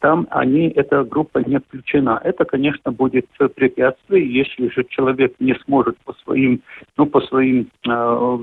там 0.00 0.26
они, 0.30 0.68
эта 0.68 1.04
группа 1.04 1.38
не 1.38 1.58
включена. 1.58 2.18
Это, 2.24 2.46
конечно, 2.46 2.90
будет 2.90 3.26
препятствие, 3.54 4.32
если 4.32 4.68
же 4.68 4.84
человек 4.88 5.34
не 5.40 5.54
сможет 5.66 5.98
по 6.04 6.14
своим, 6.24 6.62
ну, 6.96 7.04
по 7.04 7.20
своим 7.20 7.68
э, 7.86 8.38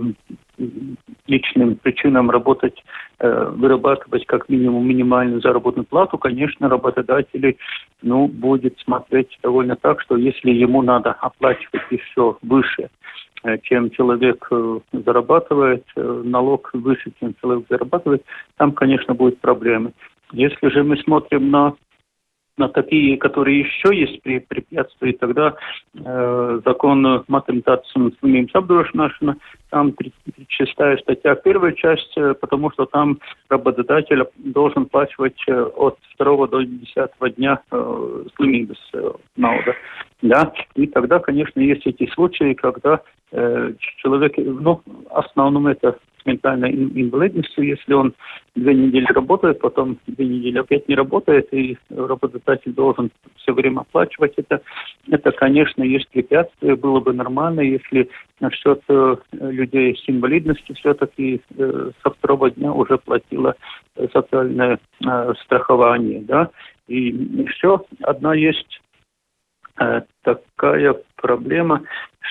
личным 1.27 1.75
причинам 1.75 2.29
работать, 2.29 2.83
э, 3.19 3.49
вырабатывать 3.55 4.25
как 4.25 4.49
минимум 4.49 4.87
минимальную 4.87 5.41
заработную 5.41 5.85
плату, 5.85 6.17
конечно, 6.17 6.69
работодатели, 6.69 7.57
ну, 8.01 8.27
будет 8.27 8.77
смотреть 8.79 9.39
довольно 9.41 9.75
так, 9.75 10.01
что 10.01 10.15
если 10.15 10.51
ему 10.51 10.81
надо 10.81 11.11
оплачивать 11.11 11.83
еще 11.89 12.37
выше, 12.41 12.89
э, 13.43 13.57
чем 13.63 13.89
человек 13.89 14.47
э, 14.51 14.79
зарабатывает, 14.91 15.85
э, 15.95 16.21
налог 16.23 16.69
выше, 16.73 17.11
чем 17.19 17.33
человек 17.41 17.65
зарабатывает, 17.69 18.23
там, 18.57 18.73
конечно, 18.73 19.13
будут 19.15 19.39
проблемы. 19.39 19.93
Если 20.33 20.67
же 20.69 20.83
мы 20.83 20.97
смотрим 20.97 21.51
на 21.51 21.75
на 22.57 22.69
такие, 22.69 23.17
которые 23.17 23.61
еще 23.61 23.95
есть 23.95 24.21
при 24.21 24.39
препятствии, 24.39 25.11
тогда 25.13 25.55
э, 25.95 26.61
закон 26.63 27.23
математации 27.27 28.13
самим 28.21 28.49
Сабдурашнашина, 28.49 29.37
там 29.69 29.93
36 29.93 30.71
статья, 31.01 31.35
первая 31.35 31.71
часть, 31.71 32.13
э, 32.15 32.35
потому 32.35 32.71
что 32.71 32.85
там 32.85 33.19
работодатель 33.49 34.23
должен 34.37 34.85
плачивать 34.85 35.41
э, 35.47 35.63
от 35.63 35.97
2 36.19 36.47
до 36.47 36.61
10 36.61 37.35
дня 37.37 37.59
э, 37.71 38.23
слимибес 38.35 38.77
э. 38.93 39.11
Да? 40.21 40.53
И 40.75 40.85
тогда, 40.87 41.19
конечно, 41.19 41.59
есть 41.59 41.87
эти 41.87 42.07
случаи, 42.11 42.53
когда 42.53 43.01
э, 43.31 43.73
человек, 43.97 44.33
ну, 44.37 44.81
основном 45.09 45.67
это 45.67 45.97
ментальной 46.25 46.71
инвалидностью, 46.71 47.65
если 47.65 47.93
он 47.93 48.13
две 48.55 48.73
недели 48.73 49.05
работает, 49.05 49.59
потом 49.59 49.97
две 50.07 50.25
недели 50.25 50.59
опять 50.59 50.87
не 50.87 50.95
работает, 50.95 51.53
и 51.53 51.77
работодатель 51.89 52.73
должен 52.73 53.11
все 53.37 53.53
время 53.53 53.81
оплачивать 53.81 54.33
это, 54.37 54.61
это, 55.09 55.31
конечно, 55.31 55.83
есть 55.83 56.09
препятствие. 56.09 56.75
Было 56.75 56.99
бы 56.99 57.13
нормально, 57.13 57.61
если 57.61 58.09
насчет 58.39 58.81
э, 58.89 59.15
людей 59.31 59.95
с 59.95 60.09
инвалидностью 60.09 60.75
все-таки 60.75 61.41
э, 61.57 61.91
со 62.01 62.09
второго 62.09 62.51
дня 62.51 62.71
уже 62.71 62.97
платила 62.97 63.55
э, 63.95 64.07
социальное 64.13 64.79
страхование, 65.43 66.21
да, 66.21 66.49
и 66.87 67.09
еще 67.09 67.81
одна 68.01 68.33
есть 68.33 68.79
такая 70.23 70.95
проблема, 71.15 71.81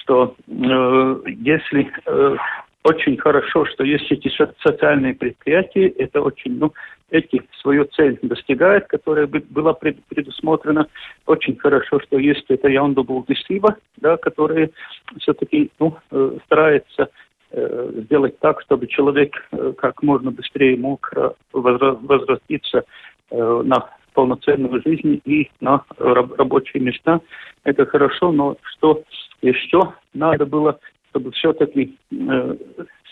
что 0.03 0.35
э, 0.47 1.23
если 1.27 1.91
э, 2.07 2.37
очень 2.85 3.17
хорошо, 3.17 3.65
что 3.67 3.85
есть 3.85 4.11
эти 4.11 4.31
социальные 4.63 5.15
предприятия, 5.15 5.89
это 5.89 6.21
очень, 6.21 6.59
ну, 6.59 6.73
эти 7.11 7.43
свою 7.61 7.85
цель 7.85 8.19
достигает, 8.23 8.89
которая 8.89 9.27
была 9.27 9.75
предусмотрена. 9.75 10.89
Очень 11.27 11.57
хорошо, 11.57 12.01
что 12.01 12.19
есть 12.19 12.47
это 12.49 12.69
Яунду 12.69 13.05
Булдисива, 13.05 13.77
да, 13.99 14.17
которые 14.17 14.71
все-таки 15.19 15.71
ну, 15.79 15.97
э, 16.11 16.39
старается 16.47 17.11
э, 17.51 17.91
сделать 18.05 18.39
так, 18.41 18.63
чтобы 18.63 18.87
человек 18.89 19.35
э, 19.53 19.75
как 19.79 20.03
можно 20.03 20.31
быстрее 20.31 20.77
мог 20.77 21.13
возвратиться 21.53 22.85
на 23.31 23.89
полноценную 24.13 24.83
жизнь 24.85 25.23
и 25.25 25.51
на 25.61 25.85
рабочие 25.99 26.83
места. 26.83 27.21
Это 27.65 27.87
хорошо, 27.87 28.31
но 28.31 28.57
что 28.75 29.03
еще 29.41 29.95
надо 30.13 30.45
было 30.45 30.79
чтобы 31.13 31.31
все-таки 31.33 31.97
э, 32.11 32.57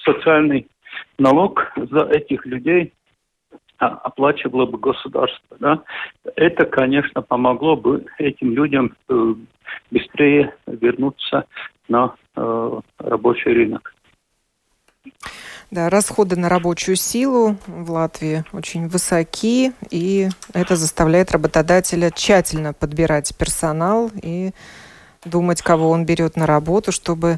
социальный 0.04 0.66
налог 1.18 1.72
за 1.76 2.06
этих 2.06 2.46
людей 2.46 2.92
а, 3.78 3.88
оплачивало 3.88 4.66
бы 4.66 4.78
государство. 4.78 5.56
Да? 5.60 5.82
Это, 6.34 6.64
конечно, 6.64 7.20
помогло 7.22 7.76
бы 7.76 8.06
этим 8.18 8.52
людям 8.52 8.96
э, 9.08 9.34
быстрее 9.90 10.54
вернуться 10.66 11.44
на 11.88 12.14
э, 12.36 12.80
рабочий 12.98 13.52
рынок. 13.52 13.94
Да, 15.70 15.88
расходы 15.88 16.36
на 16.36 16.48
рабочую 16.48 16.96
силу 16.96 17.56
в 17.66 17.90
Латвии 17.90 18.44
очень 18.52 18.88
высоки, 18.88 19.72
и 19.90 20.28
это 20.52 20.74
заставляет 20.74 21.30
работодателя 21.30 22.10
тщательно 22.10 22.72
подбирать 22.72 23.36
персонал 23.38 24.10
и 24.20 24.50
думать, 25.24 25.62
кого 25.62 25.90
он 25.90 26.06
берет 26.06 26.36
на 26.36 26.46
работу, 26.46 26.92
чтобы 26.92 27.36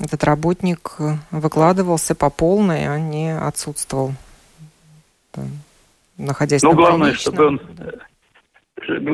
этот 0.00 0.24
работник 0.24 0.96
выкладывался 1.30 2.14
по 2.14 2.30
полной, 2.30 2.86
а 2.88 2.98
не 2.98 3.36
отсутствовал, 3.36 4.12
находясь 6.18 6.62
ну, 6.62 6.70
на 6.70 6.76
главное, 6.76 7.12
чтобы 7.14 7.46
он, 7.46 7.60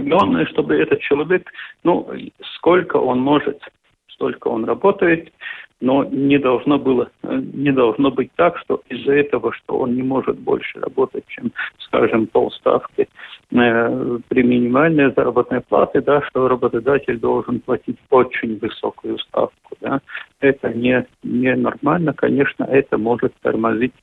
главное, 0.09 0.47
чтобы 0.47 0.77
этот 0.77 1.01
человек, 1.01 1.51
ну, 1.85 2.11
сколько 2.57 2.97
он 2.97 3.21
может, 3.21 3.61
столько 4.09 4.49
он 4.49 4.65
работает, 4.65 5.33
но 5.81 6.05
не 6.05 6.39
должно 6.39 6.79
было, 6.79 7.11
э, 7.23 7.43
не 7.55 7.73
должно 7.73 8.11
быть 8.11 8.31
так, 8.37 8.59
что 8.59 8.83
из-за 8.89 9.15
этого, 9.15 9.53
что 9.53 9.79
он 9.79 9.95
не 9.95 10.03
может 10.03 10.39
больше 10.39 10.79
работать, 10.81 11.25
чем, 11.29 11.53
скажем, 11.79 12.27
полставки 12.27 13.09
э, 13.51 14.19
при 14.29 14.43
минимальной 14.43 15.13
заработной 15.15 15.63
плате, 15.63 16.01
да, 16.01 16.23
что 16.23 16.49
работодатель 16.49 17.19
должен 17.19 17.61
платить 17.61 17.97
очень 18.11 18.59
высокую 18.59 19.19
ставку, 19.19 19.77
да, 19.81 20.01
это 20.41 20.69
не, 20.73 21.07
не 21.23 21.55
нормально, 21.55 22.13
конечно, 22.13 22.65
это 22.65 22.99
может 22.99 23.33
тормозить 23.43 23.95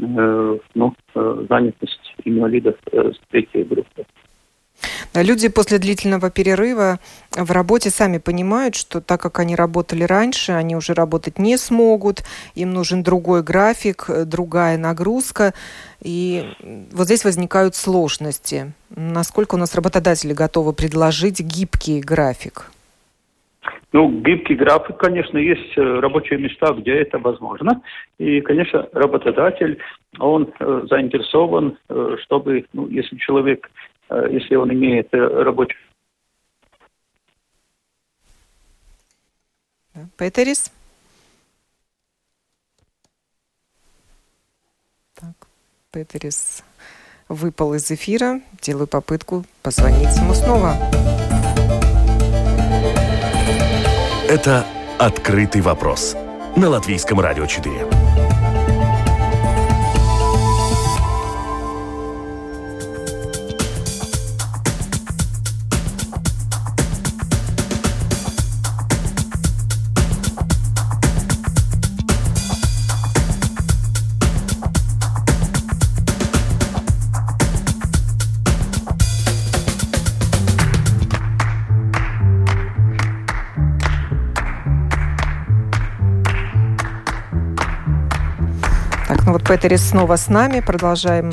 э, 0.00 0.58
ну, 0.74 0.94
э, 1.14 1.46
занятость 1.48 2.14
инвалидов 2.24 2.76
э, 2.92 3.12
с 3.12 3.20
третьей 3.30 3.64
группы. 3.64 4.04
Люди 5.14 5.48
после 5.48 5.78
длительного 5.78 6.28
перерыва 6.30 6.98
в 7.36 7.52
работе 7.52 7.90
сами 7.90 8.18
понимают, 8.18 8.74
что 8.74 9.00
так 9.00 9.20
как 9.20 9.38
они 9.38 9.54
работали 9.54 10.02
раньше, 10.02 10.52
они 10.52 10.74
уже 10.74 10.92
работать 10.92 11.38
не 11.38 11.56
смогут, 11.56 12.24
им 12.56 12.72
нужен 12.72 13.04
другой 13.04 13.44
график, 13.44 14.06
другая 14.26 14.76
нагрузка. 14.76 15.54
И 16.02 16.44
вот 16.92 17.04
здесь 17.04 17.24
возникают 17.24 17.76
сложности. 17.76 18.72
Насколько 18.90 19.54
у 19.54 19.58
нас 19.58 19.74
работодатели 19.76 20.32
готовы 20.32 20.72
предложить 20.72 21.40
гибкий 21.40 22.00
график? 22.00 22.72
Ну, 23.92 24.10
гибкий 24.10 24.56
график, 24.56 24.96
конечно, 24.96 25.38
есть 25.38 25.78
э, 25.78 25.80
рабочие 25.80 26.40
места, 26.40 26.72
где 26.72 26.96
это 26.96 27.18
возможно. 27.20 27.80
И, 28.18 28.40
конечно, 28.40 28.88
работодатель, 28.92 29.78
он 30.18 30.52
э, 30.58 30.82
заинтересован, 30.90 31.78
э, 31.88 32.16
чтобы, 32.24 32.64
ну, 32.72 32.88
если 32.88 33.16
человек 33.16 33.70
если 34.10 34.54
он 34.54 34.72
имеет 34.72 35.08
рабочий 35.12 35.76
Петерис? 40.16 40.70
Так, 45.14 45.46
Петерис 45.92 46.64
выпал 47.28 47.74
из 47.74 47.90
эфира. 47.90 48.40
Делаю 48.60 48.86
попытку 48.86 49.44
позвонить 49.62 50.16
ему 50.16 50.34
снова. 50.34 50.74
Это 54.28 54.66
«Открытый 54.98 55.60
вопрос» 55.60 56.16
на 56.56 56.68
Латвийском 56.68 57.20
радио 57.20 57.46
4. 57.46 58.03
Петерис 89.46 89.90
снова 89.90 90.16
с 90.16 90.30
нами. 90.30 90.62
Продолжаем 90.66 91.30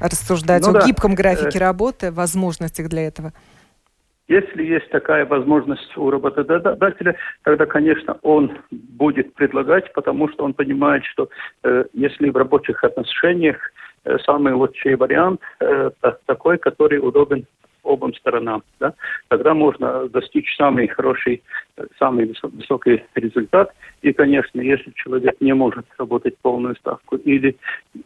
рассуждать 0.00 0.62
ну, 0.62 0.70
о 0.70 0.72
да. 0.72 0.86
гибком 0.86 1.14
графике 1.14 1.58
э, 1.58 1.60
работы, 1.60 2.10
возможностях 2.10 2.88
для 2.88 3.06
этого. 3.06 3.34
Если 4.26 4.64
есть 4.64 4.88
такая 4.88 5.26
возможность 5.26 5.94
у 5.98 6.10
работодателя, 6.10 7.14
тогда, 7.44 7.66
конечно, 7.66 8.16
он 8.22 8.56
будет 8.70 9.34
предлагать, 9.34 9.92
потому 9.92 10.30
что 10.30 10.44
он 10.44 10.54
понимает, 10.54 11.04
что 11.04 11.28
э, 11.62 11.84
если 11.92 12.30
в 12.30 12.36
рабочих 12.38 12.82
отношениях 12.84 13.58
э, 14.04 14.16
самый 14.24 14.54
лучший 14.54 14.96
вариант 14.96 15.42
э, 15.60 15.90
такой, 16.24 16.56
который 16.56 17.06
удобен 17.06 17.46
обом 17.92 18.14
сторонам, 18.14 18.62
да, 18.80 18.94
тогда 19.28 19.54
можно 19.54 20.08
достичь 20.08 20.56
самый 20.56 20.88
хороший, 20.88 21.42
самый 21.98 22.34
высокий 22.42 23.04
результат. 23.14 23.72
И, 24.02 24.12
конечно, 24.12 24.60
если 24.60 24.90
человек 24.92 25.36
не 25.40 25.54
может 25.54 25.86
работать 25.98 26.36
полную 26.38 26.74
ставку 26.76 27.16
или 27.16 27.56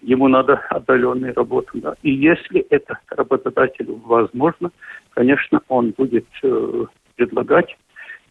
ему 0.03 0.29
надо 0.29 0.55
отдаленную 0.71 1.35
работу, 1.35 1.71
да, 1.75 1.95
и 2.03 2.11
если 2.11 2.61
это 2.71 2.99
работодателю 3.09 4.01
возможно, 4.05 4.71
конечно, 5.11 5.61
он 5.69 5.91
будет 5.97 6.27
э, 6.43 6.85
предлагать 7.17 7.77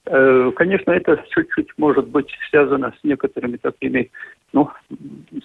э, 0.05 0.51
Конечно, 0.55 0.91
это 0.91 1.23
чуть-чуть 1.29 1.69
может 1.77 2.07
быть 2.07 2.29
связано 2.49 2.93
с 2.99 3.03
некоторыми 3.03 3.57
такими, 3.57 4.11
ну, 4.53 4.69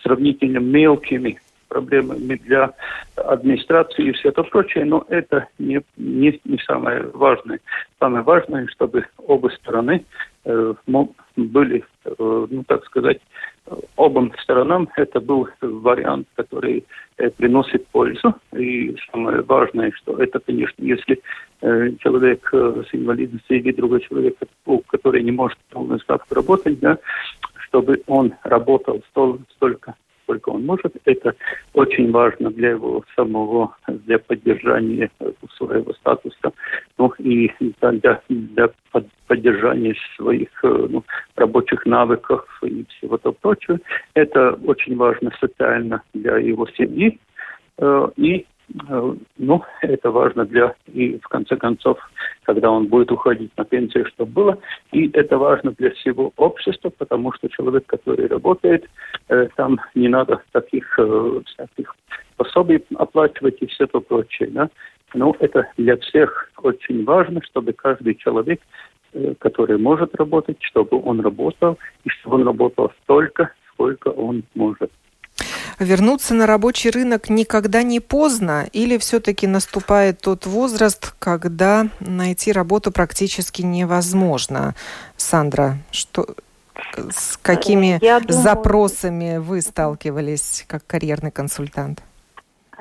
сравнительно 0.02 0.58
мелкими 0.58 1.38
проблемами 1.70 2.35
для 2.35 2.72
администрации 3.16 4.09
и 4.09 4.12
все 4.12 4.28
это 4.28 4.42
прочее, 4.42 4.85
но 4.85 5.06
это 5.09 5.46
не, 5.59 5.80
не, 5.96 6.38
не 6.44 6.59
самое 6.59 7.02
важное. 7.14 7.61
Самое 7.98 8.22
важное, 8.22 8.66
чтобы 8.66 9.06
оба 9.16 9.48
стороны 9.48 10.04
э, 10.44 10.74
были, 11.37 11.85
э, 12.04 12.11
ну 12.18 12.64
так 12.66 12.85
сказать, 12.85 13.20
обом 13.96 14.33
сторонам 14.42 14.88
это 14.96 15.20
был 15.20 15.48
вариант, 15.61 16.26
который 16.35 16.85
э, 17.18 17.30
приносит 17.30 17.87
пользу. 17.88 18.35
И 18.52 18.96
самое 19.11 19.42
важное, 19.42 19.92
что 19.92 20.20
это, 20.22 20.40
конечно, 20.40 20.83
если 20.83 21.20
э, 21.62 21.90
человек 22.00 22.48
э, 22.52 22.83
с 22.90 22.94
инвалидностью 22.94 23.59
или 23.59 23.72
другой 23.72 24.00
человек, 24.00 24.37
который 24.88 25.22
не 25.22 25.33
может 25.33 25.59
полную 25.70 26.00
ставку 26.00 26.35
работать, 26.35 26.80
да, 26.80 26.98
чтобы 27.68 28.02
он 28.06 28.35
работал 28.42 29.02
столь, 29.11 29.38
столько 29.56 29.94
сколько 30.30 30.50
он 30.50 30.66
может. 30.66 30.94
Это 31.04 31.34
очень 31.74 32.10
важно 32.12 32.50
для 32.50 32.70
его 32.70 33.04
самого, 33.16 33.76
для 33.88 34.18
поддержания 34.18 35.10
своего 35.56 35.92
статуса, 35.94 36.52
ну 36.98 37.12
и 37.18 37.50
для, 37.80 38.20
для 38.28 38.70
поддержания 39.26 39.94
своих 40.16 40.48
ну, 40.62 41.04
рабочих 41.36 41.84
навыков 41.84 42.44
и 42.62 42.84
всего 42.90 43.18
того 43.18 43.36
прочего. 43.40 43.78
Это 44.14 44.52
очень 44.64 44.96
важно 44.96 45.32
социально 45.40 46.02
для 46.14 46.38
его 46.38 46.66
семьи. 46.76 47.18
Э, 47.78 48.08
и 48.16 48.30
Э, 48.30 48.46
ну, 49.38 49.62
это 49.83 50.11
важно 50.11 50.44
для, 50.44 50.74
и 50.87 51.18
в 51.18 51.28
конце 51.28 51.56
концов, 51.56 51.98
когда 52.44 52.70
он 52.70 52.87
будет 52.87 53.11
уходить 53.12 53.50
на 53.56 53.64
пенсию, 53.64 54.06
что 54.06 54.26
было. 54.26 54.59
И 54.92 55.11
это 55.12 55.38
важно 55.38 55.72
для 55.72 55.90
всего 55.90 56.33
общества, 56.37 56.90
потому 56.90 57.33
что 57.33 57.48
человек, 57.48 57.87
который 57.87 58.26
работает, 58.26 58.88
э, 59.28 59.48
там 59.56 59.80
не 59.94 60.09
надо 60.09 60.42
таких 60.52 60.98
э, 60.98 61.40
всяких 61.46 61.94
пособий 62.37 62.85
оплачивать 62.96 63.59
и 63.61 63.66
все 63.66 63.87
то 63.87 64.00
прочее. 64.00 64.48
Да? 64.50 64.70
Но 65.14 65.35
это 65.40 65.68
для 65.76 65.96
всех 65.96 66.50
очень 66.62 67.04
важно, 67.04 67.42
чтобы 67.42 67.72
каждый 67.72 68.14
человек, 68.14 68.61
э, 69.12 69.35
который 69.38 69.78
может 69.78 70.14
работать, 70.14 70.59
чтобы 70.61 71.02
он 71.02 71.20
работал, 71.20 71.78
и 72.04 72.09
чтобы 72.09 72.37
он 72.37 72.46
работал 72.46 72.92
столько, 73.02 73.52
сколько 73.72 74.09
он 74.09 74.44
может 74.54 74.90
вернуться 75.80 76.34
на 76.34 76.46
рабочий 76.46 76.90
рынок 76.90 77.28
никогда 77.28 77.82
не 77.82 78.00
поздно 78.00 78.68
или 78.72 78.98
все-таки 78.98 79.46
наступает 79.46 80.20
тот 80.20 80.46
возраст, 80.46 81.14
когда 81.18 81.88
найти 82.00 82.52
работу 82.52 82.92
практически 82.92 83.62
невозможно? 83.62 84.74
Сандра, 85.16 85.78
что, 85.90 86.34
с 86.94 87.36
какими 87.40 87.98
думаю, 87.98 88.24
запросами 88.28 89.38
вы 89.38 89.62
сталкивались 89.62 90.64
как 90.68 90.86
карьерный 90.86 91.30
консультант? 91.30 92.02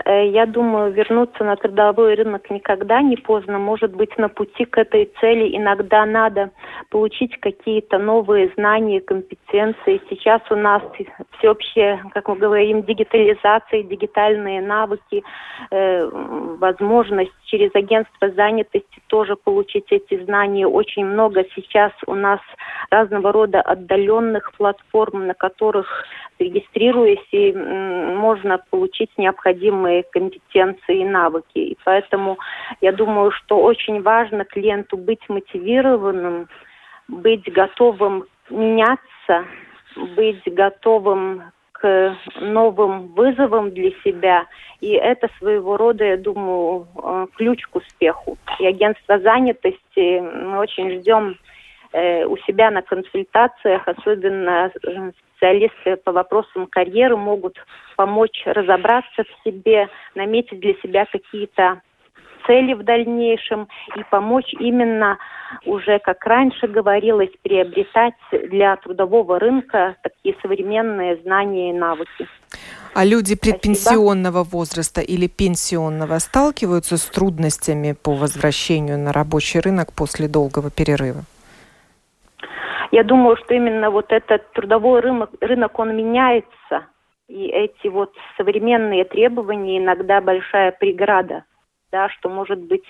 Э, 0.06 0.28
я 0.28 0.46
думаю, 0.46 0.92
вернуться 0.92 1.44
на 1.44 1.56
трудовой 1.56 2.16
рынок 2.16 2.50
никогда 2.50 3.02
не 3.02 3.18
поздно. 3.18 3.60
Может 3.60 3.96
быть, 3.96 4.18
на 4.18 4.30
пути 4.30 4.66
к 4.66 4.78
этой 4.78 5.12
цели 5.20 5.56
иногда 5.56 6.06
надо 6.06 6.52
получить 6.90 7.40
какие-то 7.40 7.98
новые 7.98 8.52
знания, 8.56 9.02
компетенции. 9.02 10.02
Сейчас 10.10 10.42
у 10.50 10.56
нас 10.56 10.82
всеобщая, 11.38 12.04
как 12.14 12.28
мы 12.28 12.36
говорим, 12.36 12.84
дигитализация, 12.84 13.84
дигитальные 13.84 14.62
навыки, 14.62 15.24
э, 15.72 16.10
возможность 16.60 17.32
через 17.50 17.74
агентство 17.76 18.30
занятости 18.30 19.02
тоже 19.08 19.36
получить 19.36 19.92
эти 19.92 20.24
знания. 20.24 20.68
Очень 20.68 21.06
много 21.06 21.44
сейчас 21.56 21.92
у 22.06 22.16
нас 22.16 22.40
разного 22.92 23.32
рода 23.32 23.62
отдаленных 23.62 24.52
платформ, 24.54 25.28
на 25.28 25.34
которых 25.34 26.06
регистрируясь, 26.40 27.28
и 27.32 27.52
можно 27.54 28.60
получить 28.70 29.10
необходимые 29.18 30.04
компетенции 30.04 31.02
и 31.02 31.06
навыки. 31.06 31.58
И 31.58 31.78
поэтому 31.84 32.38
я 32.82 32.92
думаю, 32.92 33.32
что 33.32 33.60
очень 33.60 34.02
важно 34.02 34.46
клиенту 34.46 34.98
быть 34.98 35.28
мотивированным, 35.28 36.48
быть 37.08 37.52
готовым 37.52 38.26
меняться, 38.50 39.46
быть 40.16 40.42
готовым 40.46 41.44
к 41.80 42.18
новым 42.42 43.08
вызовам 43.14 43.72
для 43.72 43.92
себя. 44.04 44.46
И 44.82 44.92
это 44.92 45.30
своего 45.38 45.78
рода, 45.78 46.04
я 46.04 46.18
думаю, 46.18 46.88
э, 46.96 47.28
ключ 47.36 47.66
к 47.68 47.78
успеху. 47.78 48.38
И 48.60 48.66
агентство 48.66 49.20
занятости 49.20 50.20
мы 50.20 50.60
очень 50.60 51.00
ждем 51.00 51.38
э, 51.92 52.26
у 52.26 52.38
себя 52.38 52.72
на 52.72 52.82
консультациях, 52.82 53.88
особенно 53.88 54.72
э, 54.84 55.12
специалисты 55.40 55.96
по 55.98 56.12
вопросам 56.12 56.68
карьеры 56.68 57.18
могут 57.18 57.58
помочь 57.96 58.44
разобраться 58.46 59.24
в 59.24 59.44
себе, 59.44 59.88
наметить 60.16 60.60
для 60.60 60.74
себя 60.76 61.06
какие-то 61.06 61.82
цели 62.50 62.74
в 62.74 62.84
дальнейшем 62.84 63.68
и 63.96 64.04
помочь 64.10 64.52
именно 64.60 65.20
уже, 65.66 66.00
как 66.00 66.26
раньше 66.26 66.68
говорилось, 66.68 67.30
приобретать 67.44 68.16
для 68.32 68.76
трудового 68.78 69.40
рынка 69.40 69.96
такие 70.02 70.36
современные 70.42 71.18
знания 71.18 71.70
и 71.70 71.74
навыки. 71.74 72.28
А 72.96 73.06
люди 73.06 73.36
предпенсионного 73.36 74.44
Спасибо. 74.44 74.58
возраста 74.58 75.02
или 75.02 75.28
пенсионного 75.28 76.18
сталкиваются 76.18 76.98
с 76.98 77.06
трудностями 77.06 77.94
по 77.94 78.16
возвращению 78.16 78.98
на 78.98 79.14
рабочий 79.14 79.60
рынок 79.60 79.94
после 79.96 80.28
долгого 80.28 80.72
перерыва? 80.72 81.22
Я 82.92 83.04
думаю, 83.04 83.38
что 83.38 83.54
именно 83.54 83.92
вот 83.92 84.12
этот 84.12 84.52
трудовой 84.54 85.02
рынок, 85.02 85.30
рынок 85.40 85.78
он 85.78 85.96
меняется, 85.96 86.88
и 87.28 87.46
эти 87.46 87.88
вот 87.88 88.12
современные 88.38 89.04
требования 89.06 89.78
иногда 89.78 90.20
большая 90.20 90.72
преграда, 90.72 91.44
да, 91.92 92.10
что 92.10 92.30
может 92.30 92.60
быть 92.60 92.84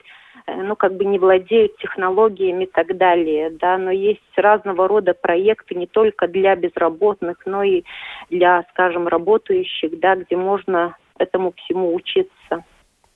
э, 0.48 0.62
ну, 0.62 0.76
как 0.76 0.96
бы 0.96 1.06
не 1.06 1.20
владеют 1.20 1.78
технологиями 1.78 2.66
и 2.66 2.70
так 2.72 2.98
далее, 2.98 3.50
да, 3.52 3.78
но 3.78 3.92
есть 3.92 4.22
разного 4.36 4.88
рода 4.88 5.14
проекты 5.14 5.76
не 5.76 5.88
только 5.88 6.28
для 6.28 6.56
безработных, 6.56 7.38
но 7.46 7.64
и 7.64 7.84
для, 8.30 8.66
скажем, 8.72 9.08
работающих, 9.08 10.00
да, 10.00 10.16
где 10.16 10.36
можно 10.36 10.96
этому 11.18 11.54
всему 11.54 11.94
учиться. 11.94 12.64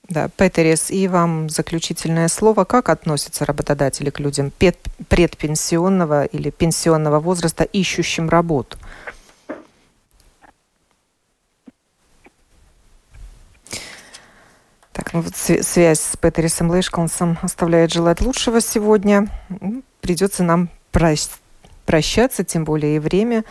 Да, 0.09 0.27
Петерис, 0.37 0.91
и 0.91 1.07
вам 1.07 1.49
заключительное 1.49 2.27
слово. 2.27 2.65
Как 2.65 2.89
относятся 2.89 3.45
работодатели 3.45 4.09
к 4.09 4.19
людям 4.19 4.51
предпенсионного 5.09 6.25
или 6.25 6.49
пенсионного 6.49 7.19
возраста, 7.19 7.63
ищущим 7.63 8.29
работу? 8.29 8.77
Так, 14.93 15.11
ну 15.13 15.21
вот 15.21 15.35
связь 15.35 15.99
с 15.99 16.17
Петерисом 16.17 16.69
Лейшконсом 16.69 17.39
оставляет 17.41 17.91
желать 17.91 18.21
лучшего 18.21 18.61
сегодня. 18.61 19.27
Придется 20.01 20.43
нам 20.43 20.69
прощаться, 20.91 22.43
тем 22.43 22.63
более 22.63 22.97
и 22.97 22.99
время 22.99 23.43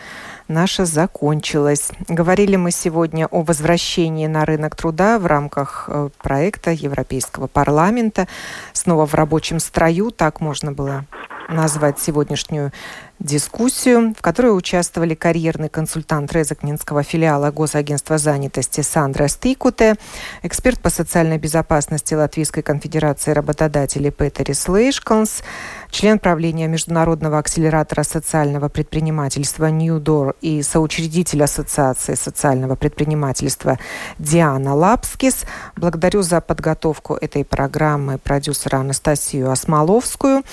наше 0.47 0.85
закончилось. 0.85 1.91
Говорили 2.07 2.55
мы 2.55 2.71
сегодня 2.71 3.27
о 3.27 3.43
возвращении 3.43 4.27
на 4.27 4.45
рынок 4.45 4.77
труда 4.77 5.19
в 5.19 5.25
рамках 5.25 5.85
э, 5.89 6.09
проекта 6.21 6.71
Европейского 6.71 7.47
парламента. 7.47 8.29
Снова 8.71 9.05
в 9.05 9.13
рабочем 9.13 9.59
строю, 9.59 10.11
так 10.11 10.39
можно 10.39 10.71
было 10.71 11.05
назвать 11.53 11.99
сегодняшнюю 11.99 12.71
дискуссию, 13.19 14.13
в 14.17 14.21
которой 14.21 14.49
участвовали 14.49 15.15
карьерный 15.15 15.69
консультант 15.69 16.33
Резакнинского 16.33 17.03
филиала 17.03 17.51
Госагентства 17.51 18.17
занятости 18.17 18.81
Сандра 18.81 19.27
Стикуте, 19.27 19.95
эксперт 20.41 20.79
по 20.79 20.89
социальной 20.89 21.37
безопасности 21.37 22.13
Латвийской 22.13 22.61
конфедерации 22.61 23.31
работодателей 23.31 24.11
Петерис 24.11 24.67
Лейшконс, 24.67 25.41
член 25.89 26.19
правления 26.19 26.67
Международного 26.67 27.37
акселератора 27.37 28.03
социального 28.03 28.67
предпринимательства 28.67 29.69
Door 29.69 30.35
и 30.41 30.61
соучредитель 30.61 31.43
Ассоциации 31.43 32.15
социального 32.15 32.75
предпринимательства 32.75 33.79
Диана 34.19 34.75
Лапскис. 34.75 35.45
Благодарю 35.77 36.23
за 36.23 36.41
подготовку 36.41 37.13
этой 37.15 37.45
программы 37.45 38.17
продюсера 38.17 38.77
Анастасию 38.77 39.49
Осмоловскую. 39.49 40.43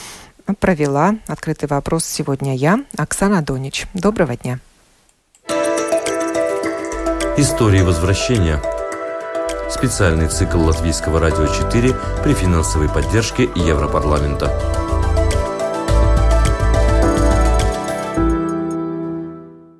Провела 0.58 1.16
открытый 1.26 1.68
вопрос 1.68 2.04
сегодня 2.04 2.56
я, 2.56 2.84
Оксана 2.96 3.42
Донич. 3.42 3.86
Доброго 3.94 4.36
дня. 4.36 4.58
Истории 7.36 7.82
возвращения. 7.82 8.60
Специальный 9.70 10.28
цикл 10.28 10.58
Латвийского 10.60 11.20
радио 11.20 11.46
4 11.46 11.94
при 12.24 12.34
финансовой 12.34 12.88
поддержке 12.88 13.44
Европарламента. 13.54 14.99